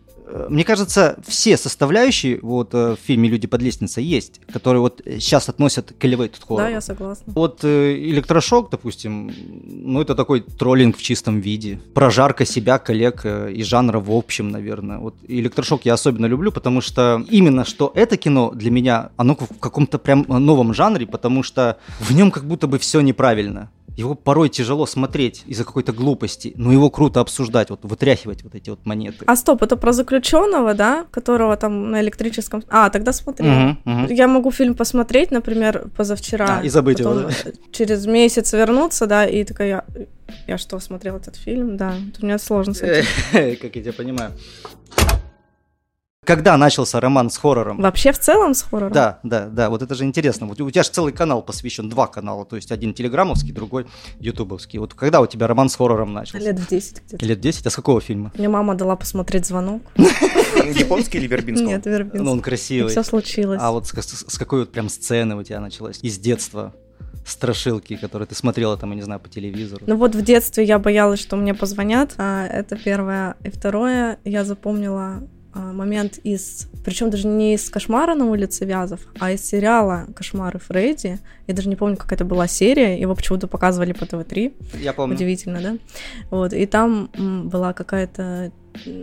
[0.49, 5.49] мне кажется, все составляющие вот э, в фильме «Люди под лестницей» есть, которые вот сейчас
[5.49, 6.59] относят к elevated horror.
[6.59, 7.25] Да, я согласна.
[7.27, 9.33] Вот э, электрошок, допустим,
[9.64, 14.99] ну это такой троллинг в чистом виде, прожарка себя, коллег и жанра в общем, наверное.
[14.99, 19.59] Вот электрошок я особенно люблю, потому что именно что это кино для меня, оно в
[19.59, 24.48] каком-то прям новом жанре, потому что в нем как будто бы все неправильно его порой
[24.48, 29.24] тяжело смотреть из-за какой-то глупости, но его круто обсуждать, вот вытряхивать вот эти вот монеты.
[29.26, 32.62] А стоп, это про заключенного, да, которого там на электрическом...
[32.68, 33.48] А, тогда смотри.
[33.48, 34.12] Угу, угу.
[34.12, 36.61] Я могу фильм посмотреть, например, позавчера.
[36.61, 37.31] А, и забыть его, да?
[37.72, 39.85] Через месяц вернуться, да, и такая, я,
[40.46, 41.76] я что, смотрел этот фильм?
[41.76, 43.07] Да, у меня сложно с этим.
[43.61, 44.33] Как я тебя понимаю.
[46.31, 47.81] Когда начался роман с хоррором?
[47.81, 48.93] Вообще в целом с хоррором?
[48.93, 49.69] Да, да, да.
[49.69, 50.47] Вот это же интересно.
[50.47, 52.45] Вот у тебя же целый канал посвящен, два канала.
[52.45, 53.88] То есть один телеграммовский, другой
[54.21, 54.79] ютубовский.
[54.79, 56.47] Вот когда у тебя роман с хоррором начался?
[56.47, 57.27] Лет в 10 где-то.
[57.27, 57.66] Лет 10?
[57.66, 58.31] А с какого фильма?
[58.38, 59.83] Мне мама дала посмотреть «Звонок».
[59.97, 61.66] Японский или Вербинский?
[61.66, 62.21] Нет, Вербинский.
[62.21, 62.93] Ну, он красивый.
[62.93, 63.59] Все случилось.
[63.61, 65.99] А вот с какой вот прям сцены у тебя началась?
[66.01, 66.73] Из детства?
[67.27, 69.85] страшилки, которые ты смотрела там, я не знаю, по телевизору?
[69.87, 73.37] Ну вот в детстве я боялась, что мне позвонят, а это первое.
[73.45, 75.23] И второе, я запомнила
[75.55, 81.19] момент из, причем даже не из «Кошмара на улице Вязов», а из сериала «Кошмары Фредди».
[81.47, 84.79] Я даже не помню, как это была серия, его почему-то показывали по ТВ-3.
[84.81, 85.17] Я помню.
[85.17, 85.77] Удивительно, да?
[86.31, 87.11] Вот, и там
[87.49, 88.53] была какая-то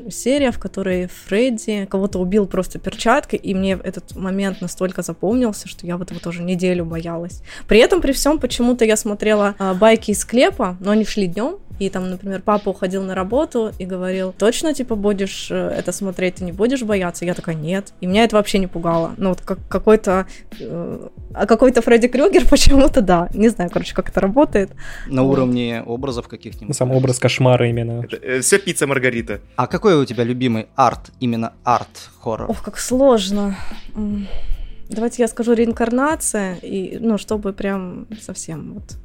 [0.09, 5.85] серия, в которой Фредди кого-то убил просто перчаткой, и мне этот момент настолько запомнился, что
[5.85, 7.41] я вот его тоже неделю боялась.
[7.67, 11.57] При этом, при всем, почему-то я смотрела а, байки из склепа, но они шли днем,
[11.79, 16.35] и там, например, папа уходил на работу и говорил, точно, типа, будешь э, это смотреть,
[16.35, 17.25] ты не будешь бояться?
[17.25, 17.93] Я такая, нет.
[18.01, 19.13] И меня это вообще не пугало.
[19.17, 20.25] Ну, вот как какой-то...
[20.59, 23.29] Э, а какой-то Фредди Крюгер почему-то, да.
[23.33, 24.71] Не знаю, короче, как это работает.
[25.07, 25.33] На вот.
[25.33, 26.75] уровне образов каких-нибудь?
[26.75, 28.03] Сам образ кошмара именно.
[28.03, 29.41] Это, э, все пицца Маргарита.
[29.55, 32.49] А какой у тебя любимый арт, именно арт-хоррор?
[32.49, 33.55] Ох, как сложно.
[34.89, 38.97] Давайте я скажу реинкарнация, и, ну, чтобы прям совсем вот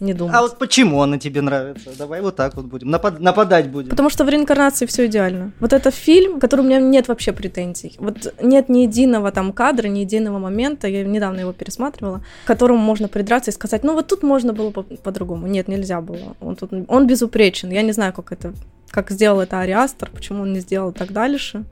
[0.00, 0.34] не думать.
[0.36, 1.90] А вот почему она тебе нравится?
[1.98, 2.88] Давай вот так вот будем.
[2.90, 3.90] Напад- нападать будем.
[3.90, 5.52] Потому что в реинкарнации все идеально.
[5.60, 7.96] Вот это фильм, в котором у меня нет вообще претензий.
[7.98, 12.78] Вот нет ни единого там кадра, ни единого момента, я недавно его пересматривала, к которому
[12.80, 15.46] можно придраться и сказать, ну вот тут можно было по- по-другому.
[15.46, 16.36] Нет, нельзя было.
[16.40, 17.70] Он тут, он безупречен.
[17.70, 18.52] Я не знаю, как это,
[18.90, 21.64] как сделал это Ариастер, почему он не сделал так дальше.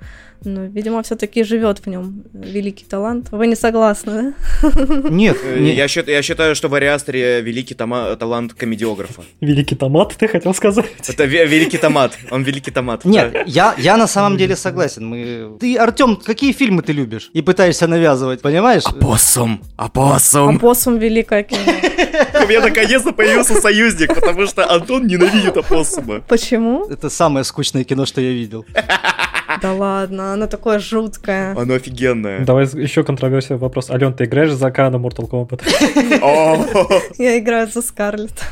[0.44, 3.28] Но, видимо, все-таки живет в нем великий талант.
[3.32, 4.68] Вы не согласны, да?
[5.10, 5.36] Нет.
[5.42, 5.76] Э, нет.
[5.76, 9.22] Я, считаю, я считаю, что в Ариастере великий тома- талант комедиографа.
[9.40, 10.86] Великий томат, ты хотел сказать?
[11.08, 12.16] Это великий томат.
[12.30, 13.04] Он великий томат.
[13.04, 15.06] Нет, я, я на самом деле согласен.
[15.06, 15.56] Мы...
[15.58, 17.30] Ты, Артем, какие фильмы ты любишь?
[17.32, 18.84] И пытаешься навязывать, понимаешь?
[18.84, 19.60] Апоссум.
[19.76, 20.56] Апоссум.
[20.56, 21.60] Апоссум великое кино.
[22.44, 26.20] У меня наконец-то появился союзник, потому что Антон ненавидит опоссума.
[26.28, 26.86] Почему?
[26.88, 28.64] Это самое скучное кино, что я видел.
[29.62, 31.56] Да ладно, оно такое жуткое.
[31.56, 32.44] Оно офигенное.
[32.44, 33.90] Давай еще контроверсия вопрос.
[33.90, 35.62] Ален, ты играешь за Кана Mortal Kombat?
[37.18, 38.44] Я играю за Скарлетт.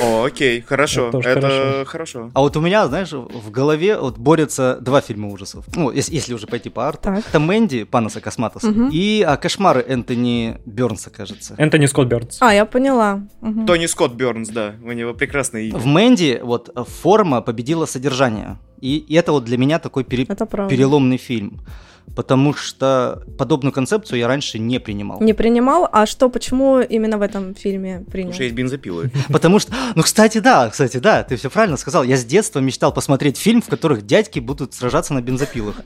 [0.00, 1.10] О, окей, хорошо.
[1.22, 2.30] Это хорошо.
[2.34, 5.64] А вот у меня, знаешь, в голове вот борются два фильма ужасов.
[5.74, 7.10] Ну, если уже пойти по арту.
[7.10, 11.54] Это Мэнди Панаса Косматоса и а, Кошмары Энтони Бернса, кажется.
[11.58, 12.38] Энтони Скотт Бернс.
[12.40, 13.22] А, я поняла.
[13.66, 14.74] Тони Скотт Бернс, да.
[14.82, 15.78] У него прекрасное имя.
[15.78, 16.70] В Мэнди вот
[17.02, 18.58] форма победила содержание.
[18.84, 20.26] И это вот для меня такой пере...
[20.26, 21.60] переломный фильм
[22.14, 25.20] потому что подобную концепцию я раньше не принимал.
[25.20, 25.88] Не принимал?
[25.90, 28.28] А что, почему именно в этом фильме принял?
[28.28, 29.10] Потому что есть бензопилы.
[29.28, 32.04] Потому что, ну, кстати, да, кстати, да, ты все правильно сказал.
[32.04, 35.76] Я с детства мечтал посмотреть фильм, в которых дядьки будут сражаться на бензопилах.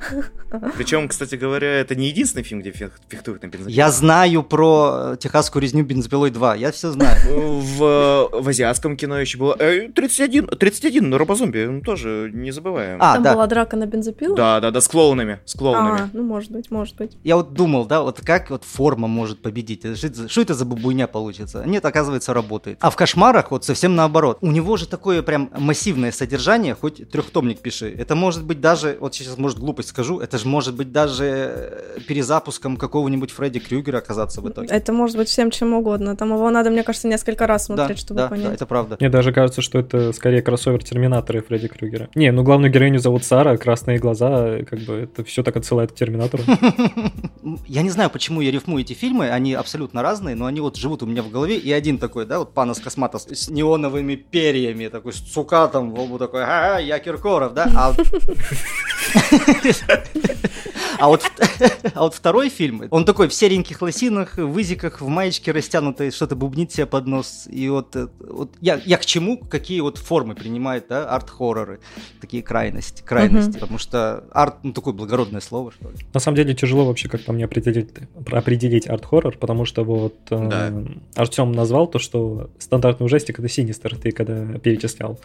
[0.76, 3.74] Причем, кстати говоря, это не единственный фильм, где фехтуют на бензопилах.
[3.74, 7.18] Я знаю про техасскую резню бензопилой 2, я все знаю.
[7.28, 12.98] В, в азиатском кино еще было 31, 31 на робозомби, тоже не забываем.
[13.00, 13.34] А, Там да.
[13.34, 14.36] была драка на бензопилах?
[14.36, 16.00] Да, да, да, с клоунами, с клоунами.
[16.00, 17.16] А, ну, может быть, может быть.
[17.24, 19.84] Я вот думал, да, вот как вот форма может победить?
[20.30, 21.64] Что это за бабуйня получится?
[21.66, 22.78] Нет, оказывается, работает.
[22.80, 24.38] А в кошмарах вот совсем наоборот.
[24.40, 27.94] У него же такое прям массивное содержание, хоть трехтомник пиши.
[27.96, 32.00] Это может быть даже, вот сейчас, может, глупость скажу, это же может быть даже э,
[32.06, 34.68] перезапуском какого-нибудь Фредди Крюгера оказаться в итоге.
[34.68, 36.16] Это может быть всем чем угодно.
[36.16, 38.48] Там его надо, мне кажется, несколько раз смотреть, да, чтобы да, понять.
[38.48, 38.96] Да, это правда.
[39.00, 42.08] Мне даже кажется, что это скорее кроссовер Терминатора и Фредди Крюгера.
[42.14, 45.94] Не, ну главную героиню зовут Сара, красные глаза, как бы это все так отсылает к
[45.98, 46.44] Терминатору.
[47.66, 51.02] Я не знаю, почему я рифмую эти фильмы, они абсолютно разные, но они вот живут
[51.02, 55.12] у меня в голове, и один такой, да, вот Панос Косматос с неоновыми перьями, такой
[55.12, 57.94] с цукатом в лбу такой, ага, я Киркоров, да, а
[60.98, 61.22] а вот,
[61.94, 66.36] а вот второй фильм, он такой в сереньких лосинах, в изиках, в маечке растянутой, что-то
[66.36, 67.46] бубнит себе под нос.
[67.50, 71.80] И вот, э, вот я, я к чему, какие вот формы принимают, да, арт-хорроры,
[72.20, 73.60] такие крайности, крайности, uh-huh.
[73.60, 75.96] потому что арт, ну, такое благородное слово, что ли.
[76.12, 77.90] На самом деле тяжело вообще, как по мне, определить,
[78.30, 80.72] определить арт-хоррор, потому что вот э, да.
[81.14, 85.20] Артем назвал то, что стандартный ужастик— это Синистер, ты когда перечислял.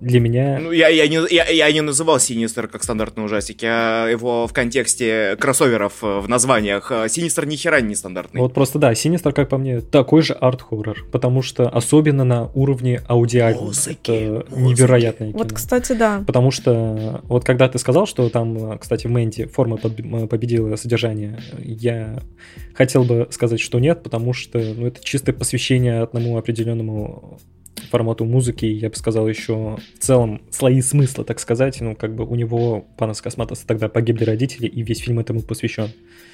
[0.00, 0.58] Для меня...
[0.60, 4.52] Ну, я, я, не, я, я не называл Синистер как стандартный ужастик, я его в
[4.52, 6.92] контексте кроссоверов э, в названиях.
[7.08, 8.40] Синистер ни хера не стандартный.
[8.40, 13.02] Вот просто да, Синистер, как по мне, такой же арт-хоррор, потому что особенно на уровне
[13.06, 13.72] аудиального.
[13.86, 15.38] Это невероятное кино.
[15.38, 16.22] Вот, кстати, да.
[16.26, 22.20] Потому что вот когда ты сказал, что там, кстати, в Мэнди форма победила содержание, я
[22.74, 27.38] хотел бы сказать, что нет, потому что ну, это чистое посвящение одному определенному
[27.88, 31.80] формату музыки, я бы сказал, еще в целом слои смысла, так сказать.
[31.80, 35.90] Ну, как бы у него, Панас Косматоса, тогда погибли родители, и весь фильм этому посвящен.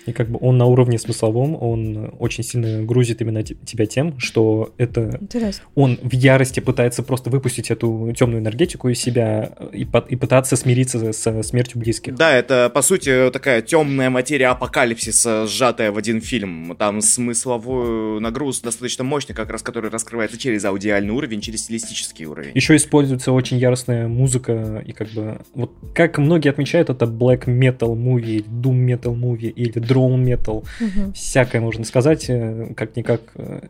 [0.06, 4.72] И как бы он на уровне смысловом, он очень сильно грузит именно тебя тем, что
[4.78, 5.18] это...
[5.20, 5.64] Интересно.
[5.74, 11.12] Он в ярости пытается просто выпустить эту темную энергетику из себя и, и пытаться смириться
[11.12, 12.14] со смертью близких.
[12.14, 16.76] Да, это, по сути, такая темная материя апокалипсиса, сжатая в один фильм.
[16.78, 22.52] Там смысловой нагруз достаточно мощный, как раз который раскрывается через аудиальный уровень, через стилистический уровень.
[22.54, 25.40] Еще используется очень яростная музыка, и как бы...
[25.54, 31.12] Вот как многие отмечают, это black metal movie, doom metal movie или drone metal, угу.
[31.14, 33.20] всякое можно сказать, э, как-никак.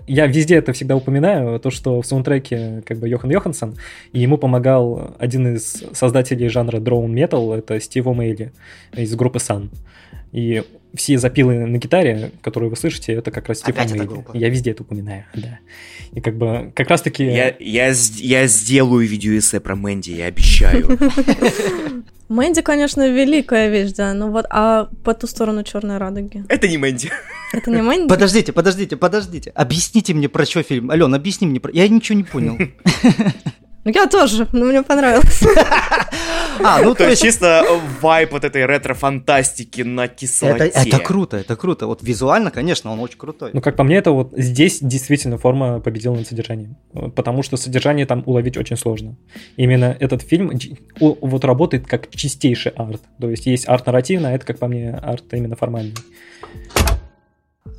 [0.07, 3.77] Я везде это всегда упоминаю, то, что в саундтреке как бы Йохан Йоханссон,
[4.13, 8.51] и ему помогал один из создателей жанра drone metal, это Стив О'Мейли
[8.97, 9.71] из группы Sun.
[10.37, 10.63] И
[10.95, 14.23] все запилы на гитаре, которые вы слышите, это как раз Стив О'Мейли.
[14.35, 15.61] Я везде это упоминаю, да.
[16.13, 17.25] И как бы как раз таки...
[17.25, 20.99] Я, я, я сделаю видеоэссе про Мэнди, я обещаю.
[22.29, 26.45] Мэнди, конечно, великая вещь, да, но вот, а по ту сторону черной радуги?
[26.49, 27.11] Это не Мэнди.
[27.55, 28.09] Это не Мэнди?
[28.09, 29.51] Подождите, подождите, подождите.
[29.55, 30.91] Объясните мне, про что фильм.
[30.91, 31.61] Ален, объясни мне.
[31.61, 31.73] Про...
[31.73, 32.59] Я ничего не понял.
[33.87, 35.43] Ну, я тоже, но мне понравилось.
[36.59, 37.67] А, ну то есть чисто
[38.01, 40.69] вайп вот этой ретро-фантастики на кислоте.
[40.69, 41.87] Это, это круто, это круто.
[41.87, 43.51] Вот визуально, конечно, он очень крутой.
[43.53, 46.77] Ну, как по мне, это вот здесь действительно форма победила над содержанием.
[47.15, 49.17] Потому что содержание там уловить очень сложно.
[49.59, 50.51] Именно этот фильм
[50.99, 53.03] вот работает как чистейший арт.
[53.21, 55.95] То есть есть арт нарративный, а это, как по мне, арт именно формальный.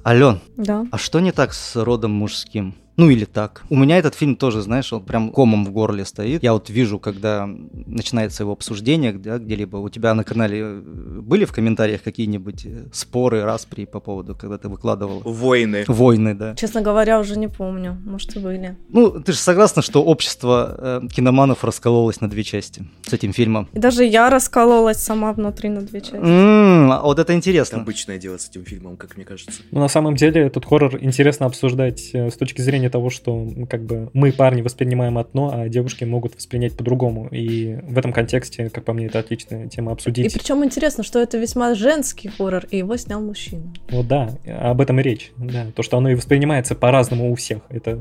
[0.06, 0.86] Ален, да.
[0.92, 2.76] а что не так с родом мужским?
[2.98, 3.64] Ну или так.
[3.70, 6.42] У меня этот фильм тоже, знаешь, он прям комом в горле стоит.
[6.42, 10.82] Я вот вижу, когда начинается его обсуждение да, где-либо, у тебя на канале э,
[11.22, 15.22] были в комментариях какие-нибудь э, споры, распри по поводу, когда ты выкладывал?
[15.24, 15.86] Войны.
[15.88, 16.56] Войны, да.
[16.56, 17.98] Честно говоря, уже не помню.
[18.04, 18.76] Может, и были.
[18.90, 23.70] Ну, ты же согласна, что общество э, киноманов раскололось на две части с этим фильмом?
[23.74, 26.16] И даже я раскололась сама внутри на две части.
[26.16, 27.76] Mm, вот это интересно.
[27.76, 29.62] Это обычное дело с этим фильмом, как мне кажется.
[29.70, 33.48] Ну, на самом деле, этот хоррор интересно обсуждать э, с точки зрения зрения того, что
[33.70, 37.28] как бы мы, парни, воспринимаем одно, а девушки могут воспринять по-другому.
[37.32, 40.34] И в этом контексте, как по мне, это отличная тема обсудить.
[40.34, 43.74] И причем интересно, что это весьма женский хоррор, и его снял мужчина.
[43.90, 45.32] Вот да, об этом и речь.
[45.38, 47.60] Да, то, что оно и воспринимается по-разному у всех.
[47.70, 48.00] Это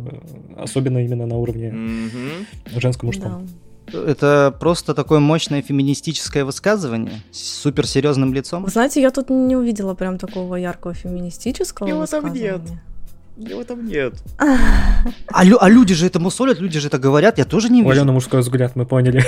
[0.57, 2.81] особенно именно на уровне mm-hmm.
[2.81, 3.47] женско-мужском.
[3.47, 4.03] Да.
[4.05, 8.65] Это просто такое мощное феминистическое высказывание с суперсерьезным лицом.
[8.65, 12.53] Вы знаете, я тут не увидела прям такого яркого феминистического Его высказывания.
[12.53, 12.81] Там нет.
[13.37, 14.15] Его там нет.
[14.39, 17.89] А, лю- а люди же этому солят, люди же это говорят, я тоже не вижу.
[17.89, 19.23] У Алены мужской взгляд, мы поняли.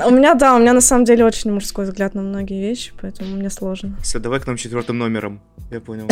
[0.06, 3.36] У меня, да, у меня на самом деле очень мужской взгляд на многие вещи, поэтому
[3.36, 3.96] мне сложно.
[4.02, 5.40] Все, давай к нам четвертым номером.
[5.70, 6.08] Я понял.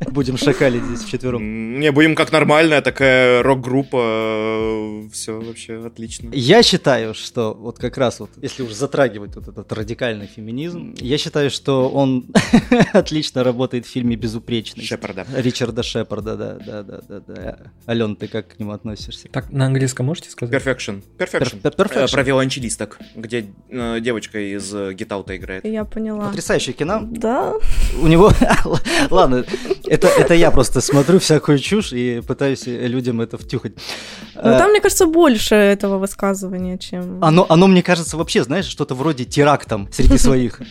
[0.10, 1.78] Будем шакалить здесь вчетвером.
[1.80, 5.08] Не, будем как нормальная такая рок-группа.
[5.12, 6.30] Все вообще отлично.
[6.32, 11.18] Я считаю, что вот как раз вот, если уж затрагивать вот этот радикальный феминизм, я
[11.18, 12.26] считаю, что он
[12.92, 14.84] отлично работает в фильме «Безупречный».
[14.84, 15.26] Шепарда.
[15.34, 17.58] Ричарда Шепарда Шепарда, да, да, да, да, да.
[17.86, 19.28] Ален, ты как к нему относишься?
[19.30, 20.54] Так, на английском можете сказать?
[20.54, 21.02] Perfection.
[21.18, 21.60] Perfection.
[21.60, 22.06] Per- perfection.
[22.06, 25.66] Э, про виолончелисток, где э, девочка из Get Out играет.
[25.66, 26.28] Я поняла.
[26.28, 27.00] Потрясающее кино.
[27.02, 27.52] Да.
[28.00, 28.32] У него...
[29.10, 29.44] Ладно,
[29.84, 33.74] это, это я просто смотрю всякую чушь и пытаюсь людям это втюхать.
[34.36, 37.22] Ну, там, мне кажется, больше этого высказывания, чем...
[37.22, 40.62] Оно, оно мне кажется, вообще, знаешь, что-то вроде терактом среди своих.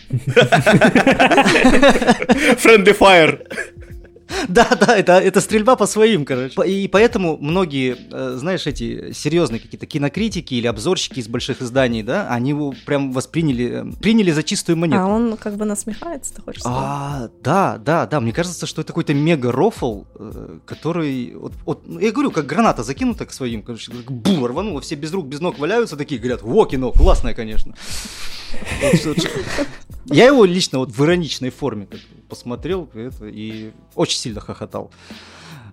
[2.58, 3.38] Friendly Fire.
[4.48, 6.60] Да, да, это, это стрельба по своим, короче.
[6.66, 12.28] И поэтому многие, э, знаешь, эти серьезные какие-то кинокритики или обзорщики из больших изданий, да,
[12.28, 15.02] они его прям восприняли, э, приняли за чистую монету.
[15.02, 16.78] А он как бы насмехается, ты хочешь сказать?
[16.80, 18.20] А, да, да, да.
[18.20, 21.34] Мне кажется, что это какой-то мега-рофл, э, который...
[21.34, 25.12] Вот, вот, ну, я говорю, как граната закинута к своим, короче, бум, рвануло, все без
[25.12, 27.74] рук, без ног валяются, такие говорят, во, кино, классное, конечно.
[30.06, 31.88] Я его лично вот в ироничной форме
[32.28, 34.90] посмотрел это, и очень сильно хохотал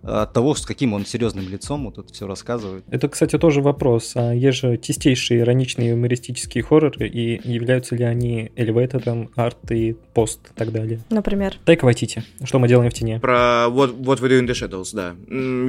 [0.04, 2.84] от того, с каким он серьезным лицом вот это все рассказывает.
[2.90, 4.14] Это, кстати, тоже вопрос.
[4.16, 10.40] А есть же чистейшие ироничные юмористические хорроры, и являются ли они элевейтедом, арт и пост
[10.52, 11.00] и так далее?
[11.10, 11.56] Например?
[11.66, 12.24] Тайка Вайтити.
[12.44, 13.20] Что мы делаем в тени?
[13.20, 15.16] Про вот What We Do in the Shadows, да.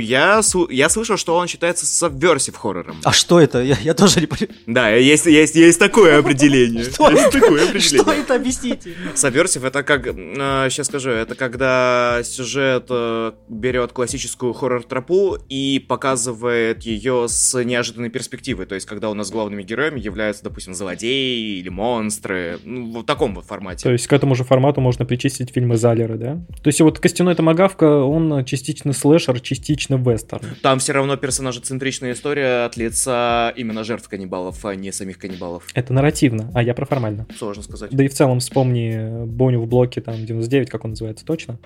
[0.02, 2.96] Я, я слышал, что он считается subversive хоррором.
[3.04, 3.62] А что это?
[3.62, 4.58] Я, я тоже не понимаю.
[4.66, 6.84] Да, есть, есть, есть такое определение.
[6.84, 7.10] Что
[7.80, 8.34] Что это?
[8.34, 8.94] Объясните.
[9.14, 15.78] Subversive это как, сейчас а, скажу, это когда сюжет э, берет классический классическую хоррор-тропу и
[15.78, 18.66] показывает ее с неожиданной перспективы.
[18.66, 22.58] То есть, когда у нас главными героями являются, допустим, злодеи или монстры.
[22.64, 23.84] Ну, в таком вот формате.
[23.84, 26.34] То есть, к этому же формату можно причислить фильмы Залера, да?
[26.62, 30.44] То есть, вот «Костяной томагавка», он частично слэшер, частично вестерн.
[30.62, 35.64] Там все равно персонажецентричная история от лица именно жертв каннибалов, а не самих каннибалов.
[35.74, 37.26] Это нарративно, а я про формально.
[37.38, 37.90] Сложно сказать.
[37.92, 41.58] Да и в целом вспомни Боню в блоке, там, 99, как он называется, точно?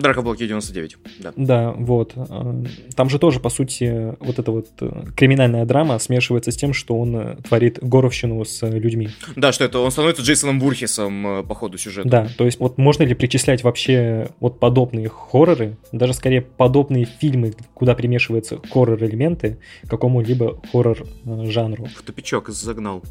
[0.00, 1.32] Драка в блоке 99, да.
[1.36, 2.12] Да, вот.
[2.16, 2.64] Э,
[2.94, 6.98] там же тоже, по сути, вот эта вот э, криминальная драма смешивается с тем, что
[6.98, 9.10] он э, творит горовщину с людьми.
[9.36, 12.08] Да, что это он становится Джейсоном Бурхисом по ходу сюжета.
[12.08, 17.54] Да, то есть вот можно ли причислять вообще вот подобные хорроры, даже скорее подобные фильмы,
[17.74, 21.88] куда примешиваются хоррор-элементы, к какому-либо хоррор-жанру?
[21.96, 23.02] В тупичок загнал.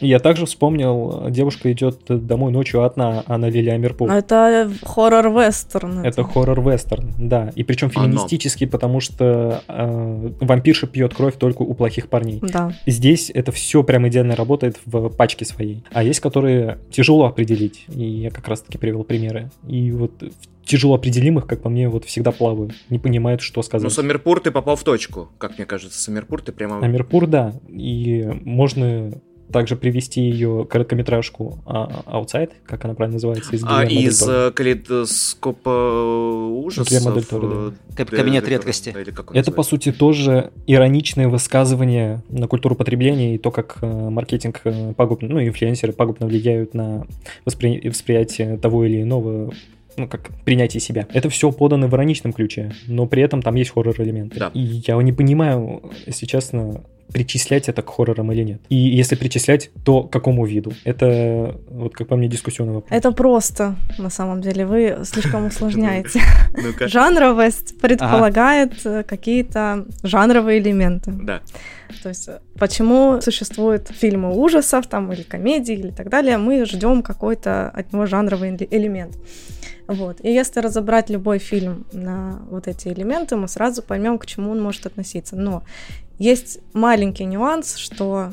[0.00, 4.10] Я также вспомнил, девушка идет домой ночью одна, Анна Лилия Амирпур.
[4.10, 6.00] Это хоррор-вестерн.
[6.00, 7.52] Это, это хоррор-вестерн, да.
[7.54, 8.72] И причем феминистический, Оно.
[8.72, 12.40] потому что э, вампирша пьет кровь только у плохих парней.
[12.42, 12.72] Да.
[12.86, 15.84] Здесь это все прям идеально работает в пачке своей.
[15.92, 17.84] А есть, которые тяжело определить.
[17.88, 19.50] И я как раз-таки привел примеры.
[19.66, 20.12] И вот
[20.64, 23.84] тяжело определимых, как по мне, вот всегда плавают, не понимают, что сказать.
[23.84, 26.00] Ну, Самирпур ты попал в точку, как мне кажется.
[26.00, 26.80] Самирпур ты прямо...
[26.80, 27.54] Амирпур, да.
[27.68, 29.12] И можно
[29.52, 35.70] также привести ее короткометражку а, Outside, как она правильно называется, из А, из э, калейдоскопа
[36.64, 36.90] ужасов?
[36.90, 38.94] Э, Кабинет редкости.
[39.32, 44.62] Это, по сути, тоже ироничное высказывание на культуру потребления и то, как э, маркетинг
[44.96, 47.06] пагубно, ну, инфлюенсеры пагубно влияют на
[47.44, 47.88] воспри...
[47.88, 49.52] восприятие того или иного
[49.98, 51.06] ну, как принятие себя.
[51.12, 54.38] Это все подано в ироничном ключе, но при этом там есть хоррор-элементы.
[54.38, 54.50] Да.
[54.54, 56.82] И я не понимаю, если честно,
[57.12, 58.60] причислять это к хоррорам или нет.
[58.68, 60.72] И если причислять, то к какому виду?
[60.84, 62.92] Это, вот как по мне, дискуссионный вопрос.
[62.92, 64.66] Это просто, на самом деле.
[64.66, 66.20] Вы слишком усложняете.
[66.80, 71.12] Жанровость предполагает э, какие-то жанровые элементы.
[71.12, 71.40] Да.
[72.02, 77.02] То есть э, почему существуют фильмы ужасов там или комедии или так далее, мы ждем
[77.02, 79.16] какой-то от него жанровый элемент.
[79.88, 80.22] Вот.
[80.22, 84.62] И если разобрать любой фильм на вот эти элементы, мы сразу поймем, к чему он
[84.62, 85.34] может относиться.
[85.34, 85.62] Но
[86.18, 88.30] есть маленький нюанс, что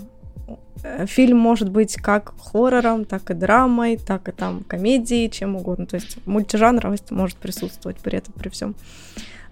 [0.84, 5.86] э, фильм может быть как хоррором, так и драмой, так и там комедией, чем угодно.
[5.86, 8.76] То есть мультижанровость может присутствовать при этом, при всем.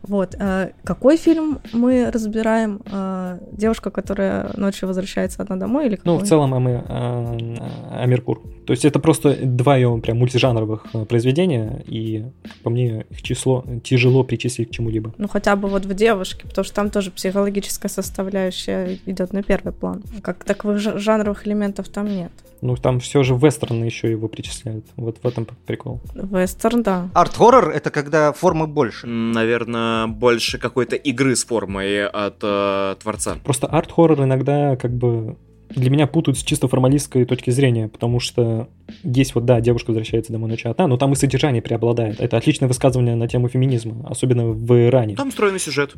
[0.04, 0.36] Вот.
[0.40, 2.82] Э, какой фильм мы разбираем?
[2.86, 6.14] Э, девушка, которая ночью возвращается одна домой или какой?
[6.14, 6.84] Ну, в целом мы
[7.92, 8.42] Амирпур.
[8.66, 12.26] То есть это просто два ее прям мультижанровых произведения, и
[12.64, 15.14] по мне их число тяжело причислить к чему-либо.
[15.18, 19.74] Ну, хотя бы вот в девушке, потому что там тоже психологическая составляющая идет на первый
[19.74, 20.04] план.
[20.22, 22.32] Как таковых жанровых элементов там нет.
[22.62, 24.86] Ну, там все же вестерн еще его причисляют.
[24.96, 26.00] Вот в этом прикол.
[26.16, 27.10] Вестерн, да.
[27.14, 29.06] Арт-хоррор— это когда формы больше.
[29.06, 33.38] Наверное, больше какой-то игры с формой от э, творца.
[33.44, 35.38] Просто арт-хоррор иногда как бы
[35.76, 38.70] для меня путают с чисто формалистской точки зрения, потому что
[39.04, 42.20] есть вот, да, девушка возвращается домой ночью одна, но там и содержание преобладает.
[42.20, 45.16] Это отличное высказывание на тему феминизма, особенно в Иране.
[45.16, 45.94] Там встроенный сюжет.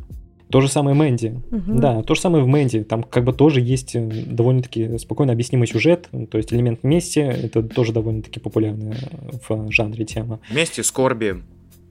[0.50, 1.42] То же самое Мэнди.
[1.52, 1.80] Угу.
[1.80, 2.84] Да, то же самое в Мэнди.
[2.84, 7.64] Там как бы тоже есть э, довольно-таки спокойно объяснимый сюжет, то есть элемент мести, это
[7.64, 8.96] тоже довольно-таки популярная
[9.48, 10.40] в жанре тема.
[10.52, 11.44] Мести, скорби.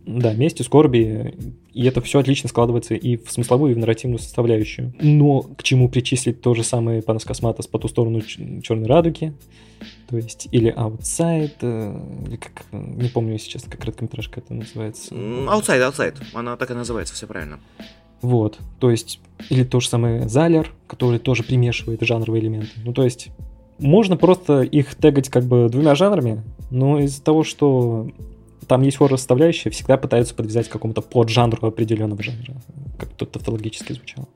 [0.07, 1.35] Да, мести, скорби,
[1.73, 4.93] и это все отлично складывается и в смысловую, и в нарративную составляющую.
[5.01, 9.33] Но к чему причислить то же самое Панас Косматос по ту сторону Черной Радуги,
[10.09, 15.15] то есть или Outside, э, или как, не помню сейчас, как короткометражка это называется.
[15.15, 17.59] Outside, Outside, она так и называется, все правильно.
[18.21, 22.71] Вот, то есть, или то же самое Залер, который тоже примешивает жанровые элементы.
[22.85, 23.29] Ну, то есть,
[23.79, 28.09] можно просто их тегать как бы двумя жанрами, но из-за того, что
[28.65, 32.55] там есть хоррор-составляющая, всегда пытаются подвязать к какому-то поджанру определенного жанра,
[32.99, 34.29] как тут тавтологически звучало.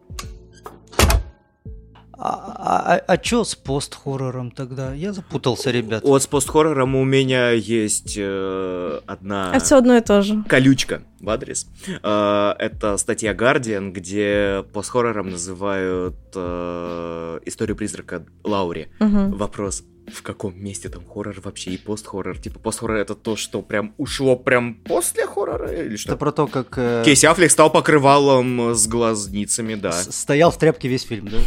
[2.21, 4.93] А, а, а чё с пост-хоррором тогда?
[4.93, 6.03] Я запутался, ребят.
[6.03, 9.53] Вот с пост-хоррором у меня есть э, одна...
[9.55, 10.43] Это все одно и то же.
[10.49, 11.69] Колючка в адрес.
[12.03, 18.89] Э, это статья Guardian, где пост-хоррором называют э, историю призрака Лаури.
[18.99, 19.37] Угу.
[19.37, 22.39] Вопрос, в каком месте там хоррор вообще и пост-хоррор.
[22.39, 26.11] Типа пост-хоррор это то, что прям ушло прям после хоррора или что?
[26.11, 26.75] Это про то, как...
[26.77, 27.03] Э...
[27.05, 29.93] Кейси Аффлек стал покрывалом с глазницами, да.
[29.93, 31.39] С стоял в тряпке весь фильм, да?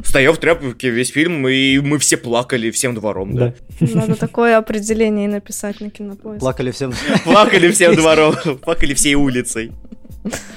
[0.04, 3.54] Стоял в тряпке весь фильм, и мы все плакали всем двором, да.
[3.80, 6.40] Надо такое определение и написать на кинопоиск.
[6.40, 6.92] Плакали всем...
[7.24, 9.72] Плакали всем двором, плакали всей улицей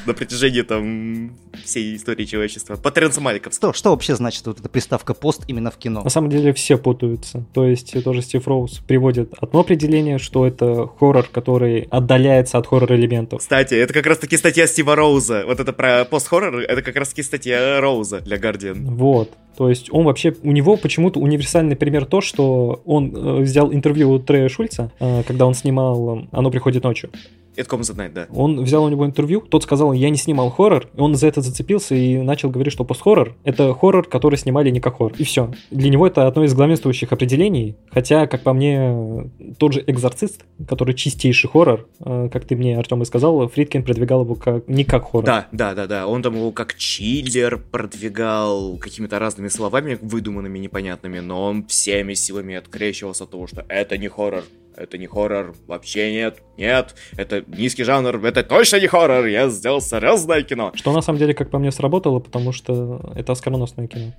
[0.05, 2.75] на протяжении там всей истории человечества.
[2.75, 3.53] По Маликов.
[3.53, 6.03] Что, что вообще значит вот эта приставка пост именно в кино?
[6.03, 7.45] На самом деле все путаются.
[7.53, 13.39] То есть тоже Стив Роуз приводит одно определение, что это хоррор, который отдаляется от хоррор-элементов.
[13.39, 15.43] Кстати, это как раз-таки статья Стива Роуза.
[15.45, 18.85] Вот это про пост-хоррор, это как раз-таки статья Роуза для Guardian.
[18.85, 19.31] Вот.
[19.57, 24.11] То есть он вообще, у него почему-то универсальный пример то, что он э, взял интервью
[24.11, 27.09] у Трея Шульца, э, когда он снимал э, «Оно приходит ночью».
[27.55, 28.27] Это Comes at Night, да.
[28.33, 31.41] Он взял у него интервью, тот сказал, я не снимал хоррор, и он за это
[31.41, 35.13] зацепился и начал говорить, что пост-хоррор— это хоррор, который снимали не как хоррор.
[35.17, 35.51] И все.
[35.71, 40.93] Для него это одно из главенствующих определений, хотя, как по мне, тот же «Экзорцист», который
[40.95, 45.05] чистейший хоррор, э, как ты мне, Артем, и сказал, Фридкин продвигал его как, не как
[45.11, 45.25] хоррор.
[45.25, 46.07] Да, да, да, да.
[46.07, 52.55] Он там его как чиллер продвигал какими-то разными словами, выдуманными, непонятными, но он всеми силами
[52.55, 54.43] открещивался от того, что это не хоррор,
[54.77, 59.81] это не хоррор, вообще нет, нет, это низкий жанр, это точно не хоррор, я сделал
[59.81, 60.71] серьезное кино.
[60.75, 64.13] Что на самом деле, как по мне, сработало, потому что это оскароносное кино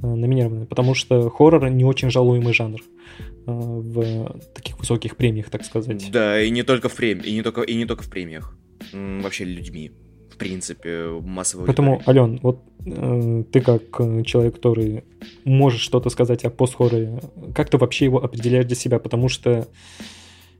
[0.00, 2.84] э, номинированное, потому что хоррор не очень жалуемый жанр э,
[3.46, 6.10] в таких высоких премиях, так сказать.
[6.10, 8.56] Да, и не только в премиях, и не только, и не только в премиях,
[8.92, 9.92] вообще людьми
[10.42, 15.04] принципе, массовой Поэтому, Ален, вот э, ты как э, человек, который
[15.44, 17.20] может что-то сказать о постхорроре,
[17.54, 18.98] как ты вообще его определяешь для себя?
[18.98, 19.68] Потому что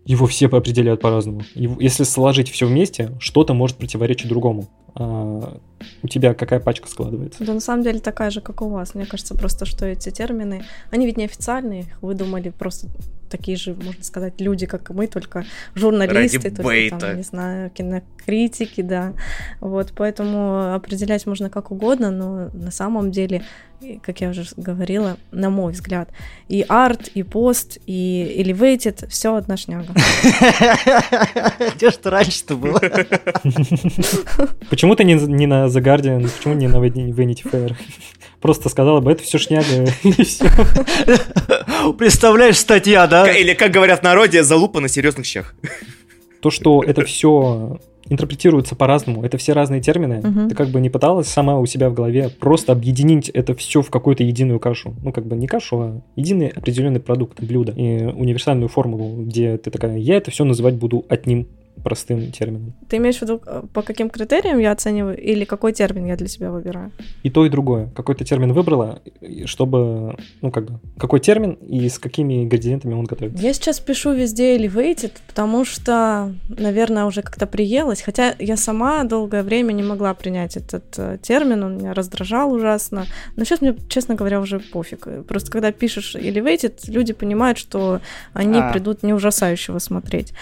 [0.05, 1.43] его все определяют по-разному.
[1.55, 4.68] Если сложить все вместе, что-то может противоречить другому.
[4.95, 5.59] А
[6.03, 7.45] у тебя какая пачка складывается?
[7.45, 8.95] Да, на самом деле такая же, как у вас.
[8.95, 12.89] Мне кажется, просто что эти термины, они ведь неофициальные, их выдумали просто
[13.33, 17.70] такие же, можно сказать, люди, как и мы, только журналисты, Ради только, там, не знаю,
[17.70, 19.14] кинокритики, да.
[19.61, 23.43] Вот, поэтому определять можно как угодно, но на самом деле,
[24.03, 26.11] как я уже говорила, на мой взгляд,
[26.49, 29.95] и арт, и пост, и elevated, все одна шняга.
[31.74, 32.78] Где что раньше-то было?
[34.68, 37.74] Почему ты не на The Guardian, почему не на Vanity Fair?
[38.43, 40.47] Просто сказала бы, это все шняга, и все.
[41.97, 43.30] Представляешь, статья, да?
[43.30, 45.55] Или, как говорят в народе, залупа на серьезных щах.
[46.40, 47.78] То, что это все
[48.09, 50.49] интерпретируется по-разному, это все разные термины.
[50.49, 53.90] Ты как бы не пыталась сама у себя в голове просто объединить это все в
[53.90, 54.95] какую-то единую кашу.
[55.03, 57.72] Ну, как бы не кашу, а единый определенный продукт, блюдо.
[57.72, 61.47] И универсальную формулу, где ты такая, я это все называть буду одним
[61.83, 62.75] простым термином.
[62.89, 66.29] Ты имеешь в виду, э, по каким критериям я оцениваю, или какой термин я для
[66.29, 66.93] себя выбираю?
[67.23, 67.91] И то, и другое.
[67.95, 69.03] Какой ты термин выбрала,
[69.47, 73.43] чтобы, ну, как бы, какой термин и с какими ингредиентами он готовится?
[73.43, 79.43] Я сейчас пишу везде elevated, потому что, наверное, уже как-то приелась, хотя я сама долгое
[79.43, 83.07] время не могла принять этот э, термин, он меня раздражал ужасно,
[83.37, 85.09] но сейчас мне, честно говоря, уже пофиг.
[85.27, 88.01] Просто когда пишешь elevated, люди понимают, что
[88.33, 88.73] они а.
[88.73, 90.33] придут не ужасающего смотреть.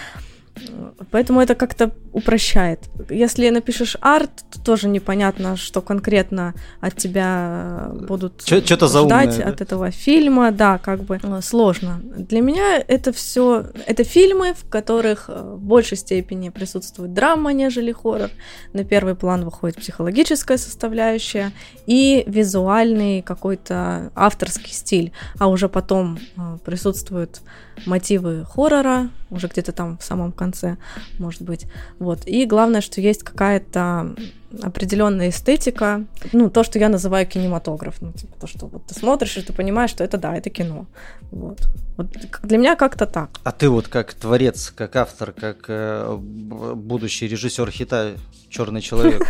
[1.11, 2.81] Поэтому это как-то упрощает.
[3.09, 9.57] Если напишешь арт, то тоже непонятно, что конкретно от тебя будут Что-то ждать заумное, от
[9.57, 9.65] да?
[9.65, 10.51] этого фильма.
[10.51, 12.01] Да, как бы э, сложно.
[12.03, 17.93] Для меня это все, это фильмы, в которых э, в большей степени присутствует драма, нежели
[17.93, 18.31] хоррор.
[18.73, 21.53] На первый план выходит психологическая составляющая
[21.87, 27.41] и визуальный какой-то авторский стиль, а уже потом э, присутствуют
[27.87, 30.77] мотивы хоррора, уже где-то там в самом конце,
[31.19, 31.67] может быть.
[31.99, 32.27] Вот.
[32.27, 34.15] И главное, что есть какая-то
[34.63, 39.37] определенная эстетика, ну, то, что я называю кинематограф, ну, типа, то, что вот ты смотришь,
[39.37, 40.87] и ты понимаешь, что это, да, это кино,
[41.31, 41.61] вот.
[41.97, 42.07] Вот
[42.43, 43.29] для меня как-то так.
[43.45, 48.15] А ты вот как творец, как автор, как э, будущий режиссер хита
[48.49, 49.23] «Черный человек»,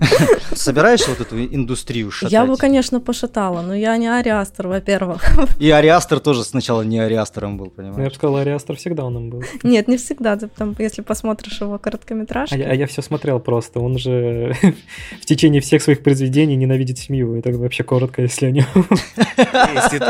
[0.54, 2.32] собираешь вот эту индустрию шатать?
[2.32, 5.22] Я бы, конечно, пошатала, но я не ариастер, во-первых.
[5.58, 7.98] И ариастер тоже сначала не ариастером был, понимаешь?
[7.98, 9.44] Я бы сказал, ариастер всегда он им был.
[9.62, 12.54] Нет, не всегда, ты там, если посмотришь его короткометражки.
[12.54, 14.55] А я, а я все смотрел просто, он же
[15.20, 17.34] в течение всех своих произведений ненавидит семью.
[17.34, 18.66] Это вообще коротко, если о нем.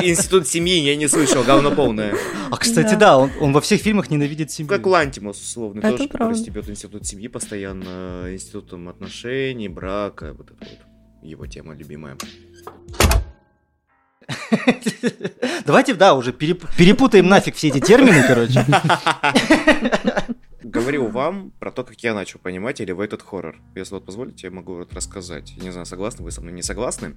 [0.03, 2.15] Институт семьи я не слышал, говно полное.
[2.51, 4.69] А, кстати, да, он, во всех фильмах ненавидит семью.
[4.69, 10.59] Как Лантимус, условно, это тоже, который стебет институт семьи постоянно, институтом отношений, брака, вот это
[10.61, 10.79] вот
[11.23, 12.17] его тема любимая.
[15.65, 18.65] Давайте, да, уже перепутаем нафиг все эти термины, короче.
[20.67, 23.57] Говорил вам про то, как я начал понимать или в этот хоррор.
[23.75, 25.55] Если вот позволите, я могу вот рассказать.
[25.63, 27.15] не знаю, согласны вы со мной, не согласны.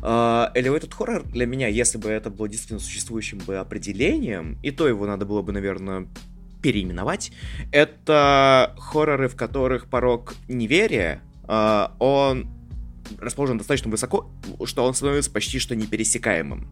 [0.00, 4.86] Elevated а, хоррор для меня, если бы это было действительно существующим бы определением, и то
[4.86, 6.06] его надо было бы, наверное,
[6.62, 7.32] переименовать,
[7.72, 12.48] это хорроры, в которых порог неверия, а, он
[13.18, 14.30] расположен достаточно высоко,
[14.64, 16.70] что он становится почти что непересекаемым.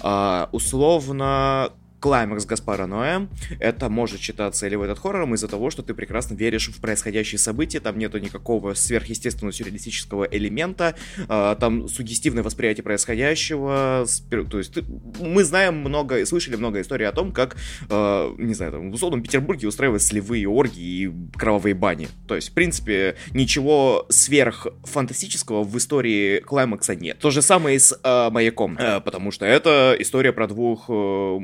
[0.00, 3.28] Uh, условно, клаймакс Гаспара Ноэ.
[3.60, 7.38] Это может считаться или в этот хоррором из-за того, что ты прекрасно веришь в происходящие
[7.38, 14.04] события, там нету никакого сверхъестественного сюрреалистического элемента, э, там сугестивное восприятие происходящего,
[14.50, 14.84] то есть ты,
[15.20, 17.56] мы знаем много, слышали много историй о том, как,
[17.88, 22.08] э, не знаю, там, в условном Петербурге устраивают сливые оргии и кровавые бани.
[22.26, 27.20] То есть, в принципе, ничего сверхфантастического в истории клаймакса нет.
[27.20, 31.38] То же самое и с э, маяком, э, потому что это история про двух э,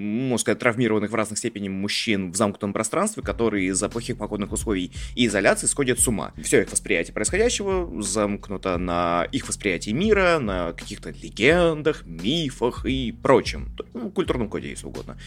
[0.00, 4.92] можно сказать, травмированных в разных степенях мужчин в замкнутом пространстве, которые из-за плохих погодных условий
[5.14, 6.32] и изоляции сходят с ума.
[6.42, 13.76] Все их восприятие происходящего замкнуто на их восприятии мира, на каких-то легендах, мифах и прочем.
[13.94, 15.18] Ну, культурном коде, если угодно.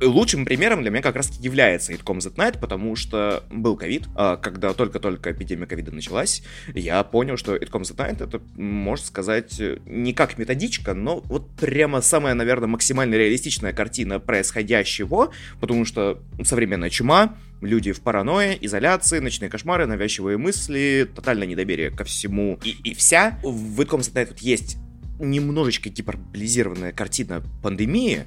[0.00, 4.04] Лучшим примером для меня как раз является It Comes at Night, потому что был ковид,
[4.14, 6.42] а когда только-только эпидемия ковида началась,
[6.74, 11.50] я понял, что It Comes at Night это, можно сказать, не как методичка, но вот
[11.56, 18.58] прямо самая, наверное, максимально реалистичная картина картина происходящего, потому что современная чума, люди в паранойе,
[18.60, 23.38] изоляции, ночные кошмары, навязчивые мысли, тотальное недоверие ко всему и, и вся.
[23.42, 24.76] В at вот есть
[25.18, 28.24] немножечко гиперболизированная картина пандемии,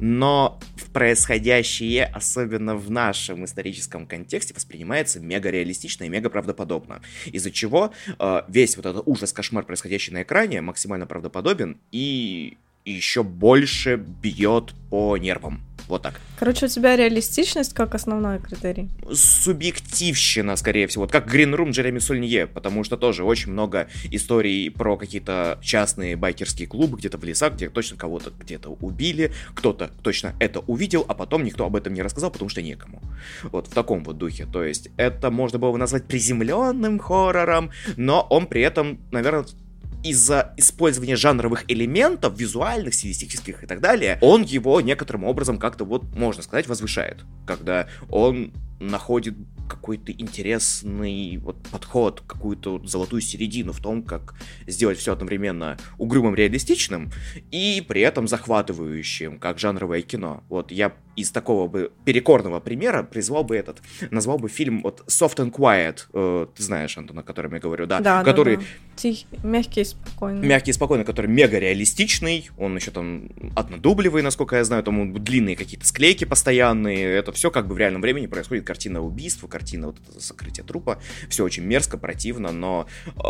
[0.00, 7.02] но в происходящее, особенно в нашем историческом контексте, воспринимается мега реалистично и мега правдоподобно.
[7.26, 13.22] Из-за чего э, весь вот этот ужас, кошмар, происходящий на экране, максимально правдоподобен и еще
[13.22, 15.62] больше бьет по нервам.
[15.88, 16.20] Вот так.
[16.38, 18.88] Короче, у тебя реалистичность как основной критерий?
[19.12, 21.04] Субъективщина, скорее всего.
[21.04, 26.16] Вот как Green Room Джереми Сульнье, потому что тоже очень много историй про какие-то частные
[26.16, 31.14] байкерские клубы где-то в лесах, где точно кого-то где-то убили, кто-то точно это увидел, а
[31.14, 33.02] потом никто об этом не рассказал, потому что некому.
[33.50, 34.46] Вот в таком вот духе.
[34.50, 39.44] То есть это можно было бы назвать приземленным хоррором, но он при этом, наверное,
[40.02, 46.04] из-за использования жанровых элементов, визуальных, стилистических и так далее, он его некоторым образом как-то вот,
[46.14, 47.24] можно сказать, возвышает.
[47.46, 49.36] Когда он находит
[49.68, 54.34] какой-то интересный вот подход, какую-то вот золотую середину в том, как
[54.66, 57.10] сделать все одновременно угрюмым, реалистичным
[57.50, 60.42] и при этом захватывающим, как жанровое кино.
[60.48, 65.36] Вот я из такого бы перекорного примера призвал бы этот, назвал бы фильм вот Soft
[65.36, 68.56] and Quiet, э, ты знаешь, Антон, о котором я говорю, да, да который...
[68.56, 68.68] Да, да.
[68.96, 70.46] Тихий, мягкий и спокойный.
[70.46, 75.56] Мягкий и спокойный, который мега реалистичный, он еще там однодублевый, насколько я знаю, там длинные
[75.56, 79.96] какие-то склейки постоянные, это все как бы в реальном времени происходит, картина убийства, картина вот
[79.98, 80.98] это сокрытия трупа,
[81.28, 82.86] все очень мерзко, противно, но
[83.16, 83.20] э,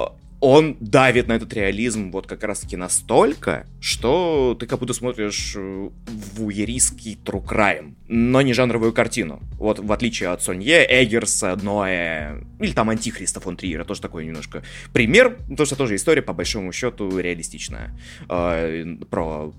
[0.42, 5.88] он давит на этот реализм вот как раз-таки настолько, что ты как будто смотришь э,
[6.34, 9.40] вуеристский true crime, но не жанровую картину.
[9.52, 14.64] Вот в отличие от Сонье, Эггерса, Ноэ, или там Антихриста фон Триера, тоже такой немножко
[14.92, 17.96] пример, потому что тоже история, по большому счету, реалистичная.
[18.28, 19.54] Э, про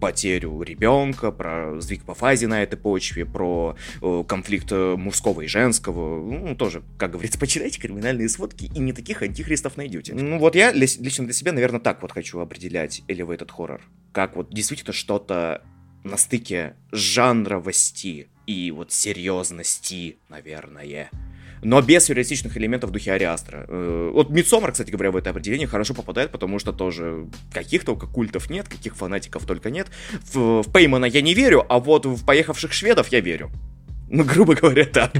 [0.00, 5.46] потерю ребенка, про сдвиг по фазе на этой почве, про э, конфликт э, мужского и
[5.46, 6.20] женского.
[6.24, 10.14] Ну, тоже, как говорится, почитайте криминальные сводки, и не таких антихристов найдете.
[10.14, 13.82] Ну, вот я лично для себя, наверное, так вот хочу определять этот хоррор.
[14.12, 15.62] Как вот действительно что-то
[16.02, 21.10] на стыке жанровости и вот серьезности, наверное
[21.62, 23.66] но без сюрреалистичных элементов в духе Ариастра.
[23.68, 28.06] Э, вот Мидсомер, кстати говоря, в это определение хорошо попадает, потому что тоже каких только
[28.06, 29.88] культов нет, каких фанатиков только нет.
[30.32, 33.50] В, в Пеймана я не верю, а вот в поехавших шведов я верю.
[34.10, 35.12] Ну, грубо говоря, так.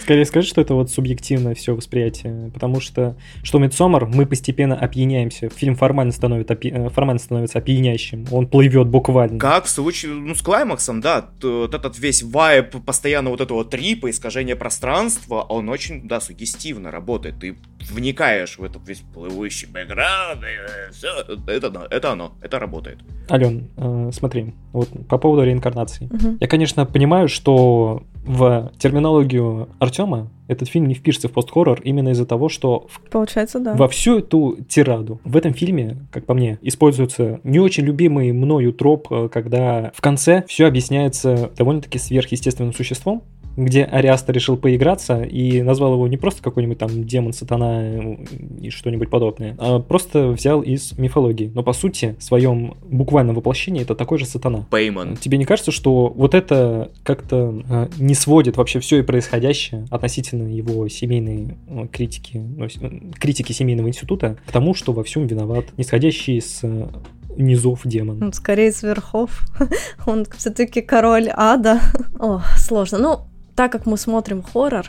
[0.00, 5.50] Скорее скажи, что это вот субъективное все восприятие, потому что что Мидсомер, мы постепенно опьяняемся.
[5.50, 6.70] Фильм формально становится, опи...
[6.70, 9.38] Э, формально становится опьяняющим, он плывет буквально.
[9.38, 14.08] Как в случае, ну, с Клаймаксом, да, вот этот весь вайп, постоянно вот этого трипа,
[14.08, 17.40] искажения пространства, он очень, да, сугестивно работает.
[17.40, 17.58] Ты
[17.90, 22.98] вникаешь в этот весь плывущий бэкграунд, и все, это, это оно, это работает.
[23.30, 26.06] Ален, э, смотри, вот по поводу реинкарнации.
[26.06, 26.38] Угу.
[26.40, 32.26] Я, конечно, понимаю, что в терминологию Артема этот фильм не впишется в пост-хоррор именно из-за
[32.26, 33.74] того, что Получается, да.
[33.74, 38.72] во всю эту тираду в этом фильме, как по мне, используется не очень любимый мною
[38.72, 43.22] троп, э, когда в конце все объясняется довольно-таки сверхъестественным существом,
[43.58, 48.14] где Ариаста решил поиграться и назвал его не просто какой-нибудь там демон, сатана
[48.60, 51.50] и что-нибудь подобное, а просто взял из мифологии.
[51.52, 54.64] Но по сути, в своем буквальном воплощении это такой же сатана.
[54.70, 55.16] Пейман.
[55.16, 60.48] Тебе не кажется, что вот это как-то э, не сводит вообще все и происходящее относительно
[60.48, 65.66] его семейной э, критики, ну, э, критики семейного института к тому, что во всем виноват
[65.76, 66.88] нисходящий с э,
[67.36, 68.18] низов демон.
[68.18, 69.46] Ну, скорее с верхов.
[70.06, 71.80] Он все-таки король ада.
[72.18, 72.98] О, сложно.
[72.98, 73.20] Ну,
[73.54, 74.86] так как мы смотрим хоррор,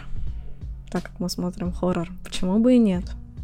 [0.92, 3.04] так как мы смотрим хоррор, почему бы и нет?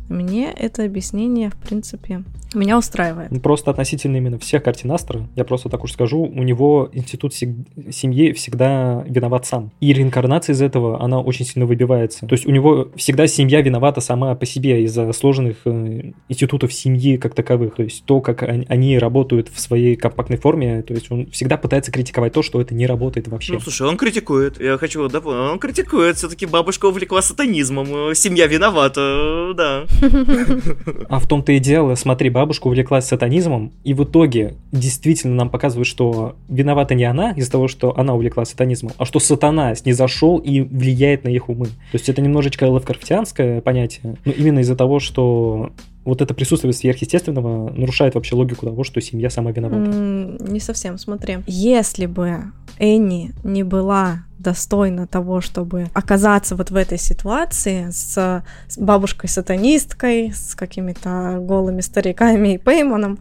[0.09, 2.23] Мне это объяснение, в принципе,
[2.55, 3.31] меня устраивает.
[3.31, 7.33] Ну, просто относительно именно всех картин Астра, я просто так уж скажу, у него институт
[7.33, 9.71] семьи всегда виноват сам.
[9.79, 12.25] И реинкарнация из этого, она очень сильно выбивается.
[12.25, 17.17] То есть у него всегда семья виновата сама по себе из-за сложных э, институтов семьи
[17.17, 17.75] как таковых.
[17.75, 21.91] То есть то, как они работают в своей компактной форме, то есть он всегда пытается
[21.91, 23.53] критиковать то, что это не работает вообще.
[23.53, 28.47] Ну, слушай, он критикует, я хочу дополнить, он критикует, все-таки бабушка увлекла сатанизмом, э, семья
[28.47, 29.85] виновата, да.
[31.09, 35.87] А в том-то и дело, смотри, бабушка увлеклась сатанизмом, и в итоге действительно нам показывают,
[35.87, 40.61] что виновата не она из-за того, что она увлеклась сатанизмом, а что сатана снизошел и
[40.61, 41.65] влияет на их умы.
[41.65, 45.71] То есть это немножечко лавкрафтианское понятие, но именно из-за того, что
[46.05, 49.89] вот это присутствие сверхъестественного нарушает вообще логику того, что семья сама виновата.
[49.89, 51.39] Mm, не совсем, смотри.
[51.47, 52.43] Если бы
[52.77, 60.53] Энни не была достойна того, чтобы оказаться вот в этой ситуации с, с бабушкой-сатанисткой, с
[60.55, 63.17] какими-то голыми стариками и Пейманом,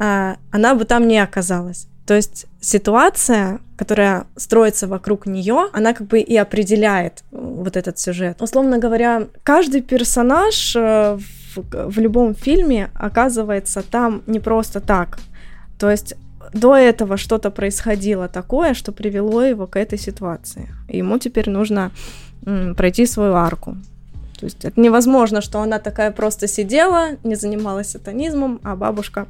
[0.00, 1.86] а, она бы там не оказалась.
[2.06, 8.42] То есть ситуация, которая строится вокруг нее, она как бы и определяет вот этот сюжет.
[8.42, 11.18] Условно говоря, каждый персонаж э,
[11.56, 15.18] в, любом фильме оказывается там не просто так.
[15.78, 16.14] То есть
[16.52, 20.68] до этого что-то происходило такое, что привело его к этой ситуации.
[20.88, 21.90] Ему теперь нужно
[22.76, 23.76] пройти свою арку.
[24.38, 29.26] То есть это невозможно, что она такая просто сидела, не занималась сатанизмом, а бабушка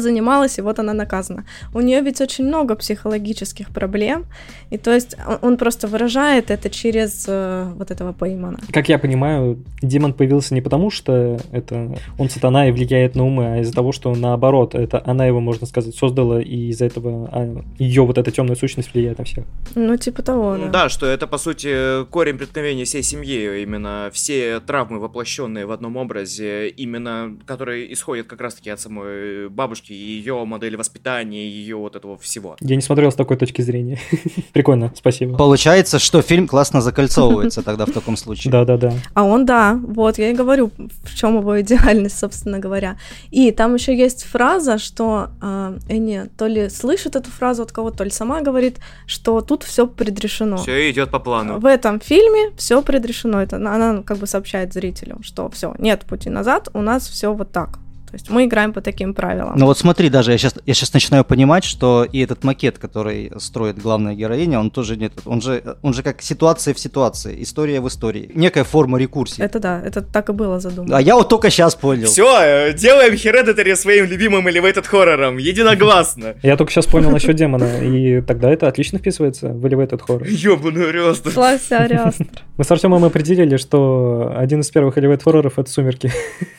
[0.00, 1.44] занималась, и вот она наказана.
[1.72, 4.26] У нее ведь очень много психологических проблем,
[4.70, 8.58] и то есть он просто выражает это через э, вот этого Пеймана.
[8.72, 13.46] Как я понимаю, демон появился не потому, что это он сатана и влияет на умы,
[13.46, 17.62] а из-за того, что наоборот, это она его, можно сказать, создала, и из-за этого а,
[17.78, 19.44] ее вот эта темная сущность влияет на всех.
[19.74, 20.68] Ну, типа того, да.
[20.68, 25.96] Да, что это, по сути, корень преткновения всей семьи, именно все травмы, воплощенные в одном
[25.96, 31.96] образе, именно которые исходят как раз-таки от самой бабушки, девушки, ее модели воспитания, ее вот
[31.96, 32.56] этого всего.
[32.60, 33.98] Я не смотрел с такой точки зрения.
[34.52, 35.36] Прикольно, спасибо.
[35.36, 38.52] Получается, что фильм классно закольцовывается тогда в таком случае.
[38.52, 38.92] Да-да-да.
[39.14, 42.96] А он, да, вот, я и говорю, в чем его идеальность, собственно говоря.
[43.30, 47.98] И там еще есть фраза, что э, Энни то ли слышит эту фразу от кого-то,
[47.98, 50.56] то ли сама говорит, что тут все предрешено.
[50.56, 51.58] Все идет по плану.
[51.58, 53.42] В этом фильме все предрешено.
[53.42, 57.52] Это она как бы сообщает зрителю, что все, нет пути назад, у нас все вот
[57.52, 57.78] так.
[58.14, 59.54] То есть мы играем по таким правилам.
[59.56, 63.32] Ну вот смотри, даже я сейчас, я сейчас начинаю понимать, что и этот макет, который
[63.38, 67.80] строит главная героиня, он тоже нет, он же, он же как ситуация в ситуации, история
[67.80, 69.42] в истории, некая форма рекурсии.
[69.42, 70.96] Это да, это так и было задумано.
[70.96, 72.06] А я вот только сейчас понял.
[72.06, 76.34] Все, э, делаем Hereditary своим любимым elevated хоррором, единогласно.
[76.42, 80.28] Я только сейчас понял насчет демона, и тогда это отлично вписывается в elevated хоррор.
[80.28, 81.32] Ёбаный Ариастр.
[81.32, 82.26] Славься, Ариастр.
[82.56, 86.12] Мы с Артемом определили, что один из первых elevated хорроров это «Сумерки».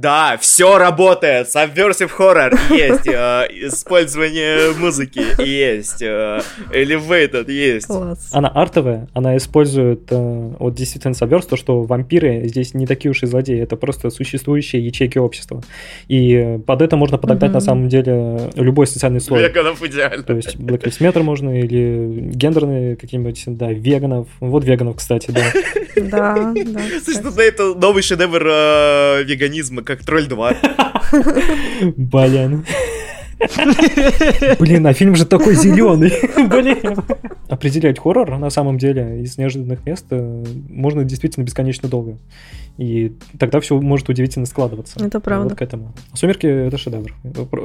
[0.00, 1.48] Да, все работает.
[1.48, 6.40] Subversive horror есть, э, использование музыки есть, э,
[6.72, 7.86] elevated есть.
[7.86, 8.30] Класс.
[8.32, 13.22] Она артовая, она использует э, вот действительно Subverse, то, что вампиры здесь не такие уж
[13.24, 15.62] и злодеи, это просто существующие ячейки общества.
[16.08, 17.54] И под это можно подогнать mm-hmm.
[17.54, 19.42] на самом деле любой социальный слой.
[19.42, 20.22] Веганов идеально.
[20.22, 24.28] То есть Black Lives Matter можно или гендерные какие-нибудь, да, веганов.
[24.40, 25.42] Вот веганов, кстати, да.
[25.96, 26.80] Да, да.
[27.04, 30.56] Слушай, это новый шедевр э, веганизма, как Тролль 2.
[31.96, 32.64] Блин.
[34.60, 36.12] Блин, а фильм же такой зеленый.
[36.48, 36.96] Блин.
[37.48, 42.18] Определять хоррор на самом деле из неожиданных мест э, можно действительно бесконечно долго.
[42.80, 45.04] И тогда все может удивительно складываться.
[45.04, 45.50] Это правда.
[45.50, 45.92] Вот к этому.
[46.14, 47.14] «Сумерки»— это шедевр.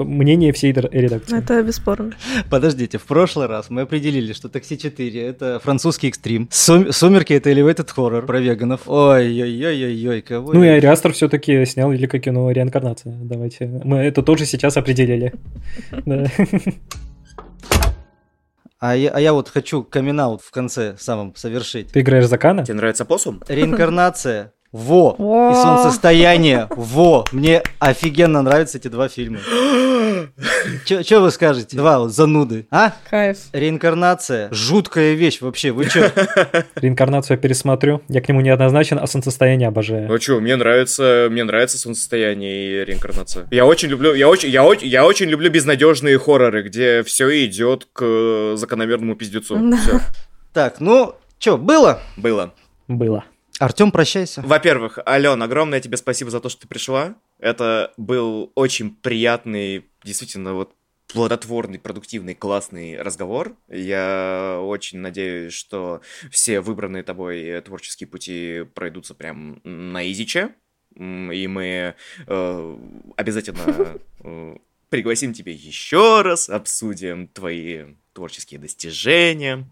[0.03, 1.37] Мнение всей редакции.
[1.37, 2.11] Это бесспорно.
[2.49, 6.49] Подождите, в прошлый раз мы определили, что «Такси 4»— это французский экстрим.
[6.51, 8.81] Сум- «Сумерки»— это elevated хоррор про веганов.
[8.87, 10.51] Ой-ой-ой-ой, кого...
[10.51, 13.17] Ну и Ариастер все-таки снял великое кино «Реинкарнация».
[13.17, 13.67] Давайте.
[13.85, 15.33] Мы это тоже сейчас определили.
[18.77, 21.87] А я, а я вот хочу камин в конце самом совершить.
[21.93, 22.63] Ты играешь за Кана?
[22.63, 23.41] Тебе нравится посум?
[23.47, 24.51] Реинкарнация.
[24.75, 25.15] Во!
[25.17, 26.67] И солнцестояние.
[26.69, 27.23] Во!
[27.31, 29.39] Мне офигенно нравятся эти два фильма.
[30.85, 31.77] Че вы скажете?
[31.77, 32.67] Два вот зануды.
[32.71, 32.93] А?
[33.09, 33.37] Кайф.
[33.53, 34.49] Реинкарнация.
[34.51, 35.71] Жуткая вещь вообще.
[35.71, 36.11] Вы че?
[36.75, 38.01] Реинкарнацию я пересмотрю.
[38.09, 40.09] Я к нему не однозначен, а солнцестояние обожаю.
[40.09, 43.47] Ну что, мне нравится, мне нравится солнцестояние и реинкарнация.
[43.51, 47.87] Я очень люблю, я очень, я очень, я очень люблю безнадежные хорроры, где все идет
[47.93, 49.57] к закономерному пиздецу.
[49.77, 50.01] Все.
[50.51, 52.01] Так, ну, что, было?
[52.17, 52.53] Было.
[52.89, 53.23] Было.
[53.59, 54.41] Артем, прощайся.
[54.41, 57.15] Во-первых, Ален, огромное тебе спасибо за то, что ты пришла.
[57.39, 60.73] Это был очень приятный, действительно, вот
[61.07, 63.55] плодотворный, продуктивный, классный разговор.
[63.69, 66.01] Я очень надеюсь, что
[66.31, 70.55] все выбранные тобой творческие пути пройдутся прям на изиче.
[70.95, 71.95] И мы
[72.27, 72.77] э,
[73.17, 74.57] обязательно э,
[74.89, 79.67] пригласим тебя еще раз, обсудим твои творческие достижения,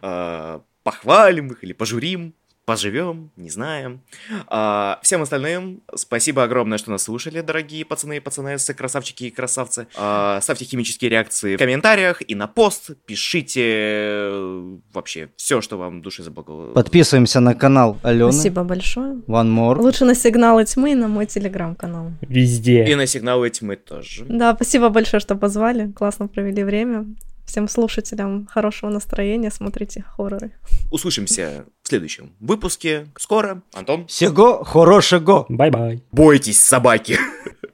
[0.00, 2.34] э, похвалим их или пожурим
[2.70, 4.00] поживем, не знаем.
[4.46, 9.88] А, всем остальным спасибо огромное, что нас слушали, дорогие пацаны и пацанессы, красавчики и красавцы.
[9.96, 12.92] А, ставьте химические реакции в комментариях и на пост.
[13.06, 16.72] Пишите э, вообще все, что вам души заблагало.
[16.72, 18.30] Подписываемся на канал Алены.
[18.30, 19.14] Спасибо большое.
[19.26, 19.80] One more.
[19.80, 22.12] Лучше на сигналы тьмы и на мой телеграм-канал.
[22.20, 22.84] Везде.
[22.84, 24.26] И на сигналы тьмы тоже.
[24.28, 25.90] Да, спасибо большое, что позвали.
[25.90, 27.06] Классно провели время.
[27.50, 30.52] Всем слушателям хорошего настроения, смотрите хорроры.
[30.92, 33.08] Услышимся в следующем выпуске.
[33.18, 33.62] Скоро.
[33.72, 34.06] Антон.
[34.06, 35.46] Всего хорошего.
[35.48, 36.00] Bye-bye.
[36.12, 37.18] Бойтесь собаки.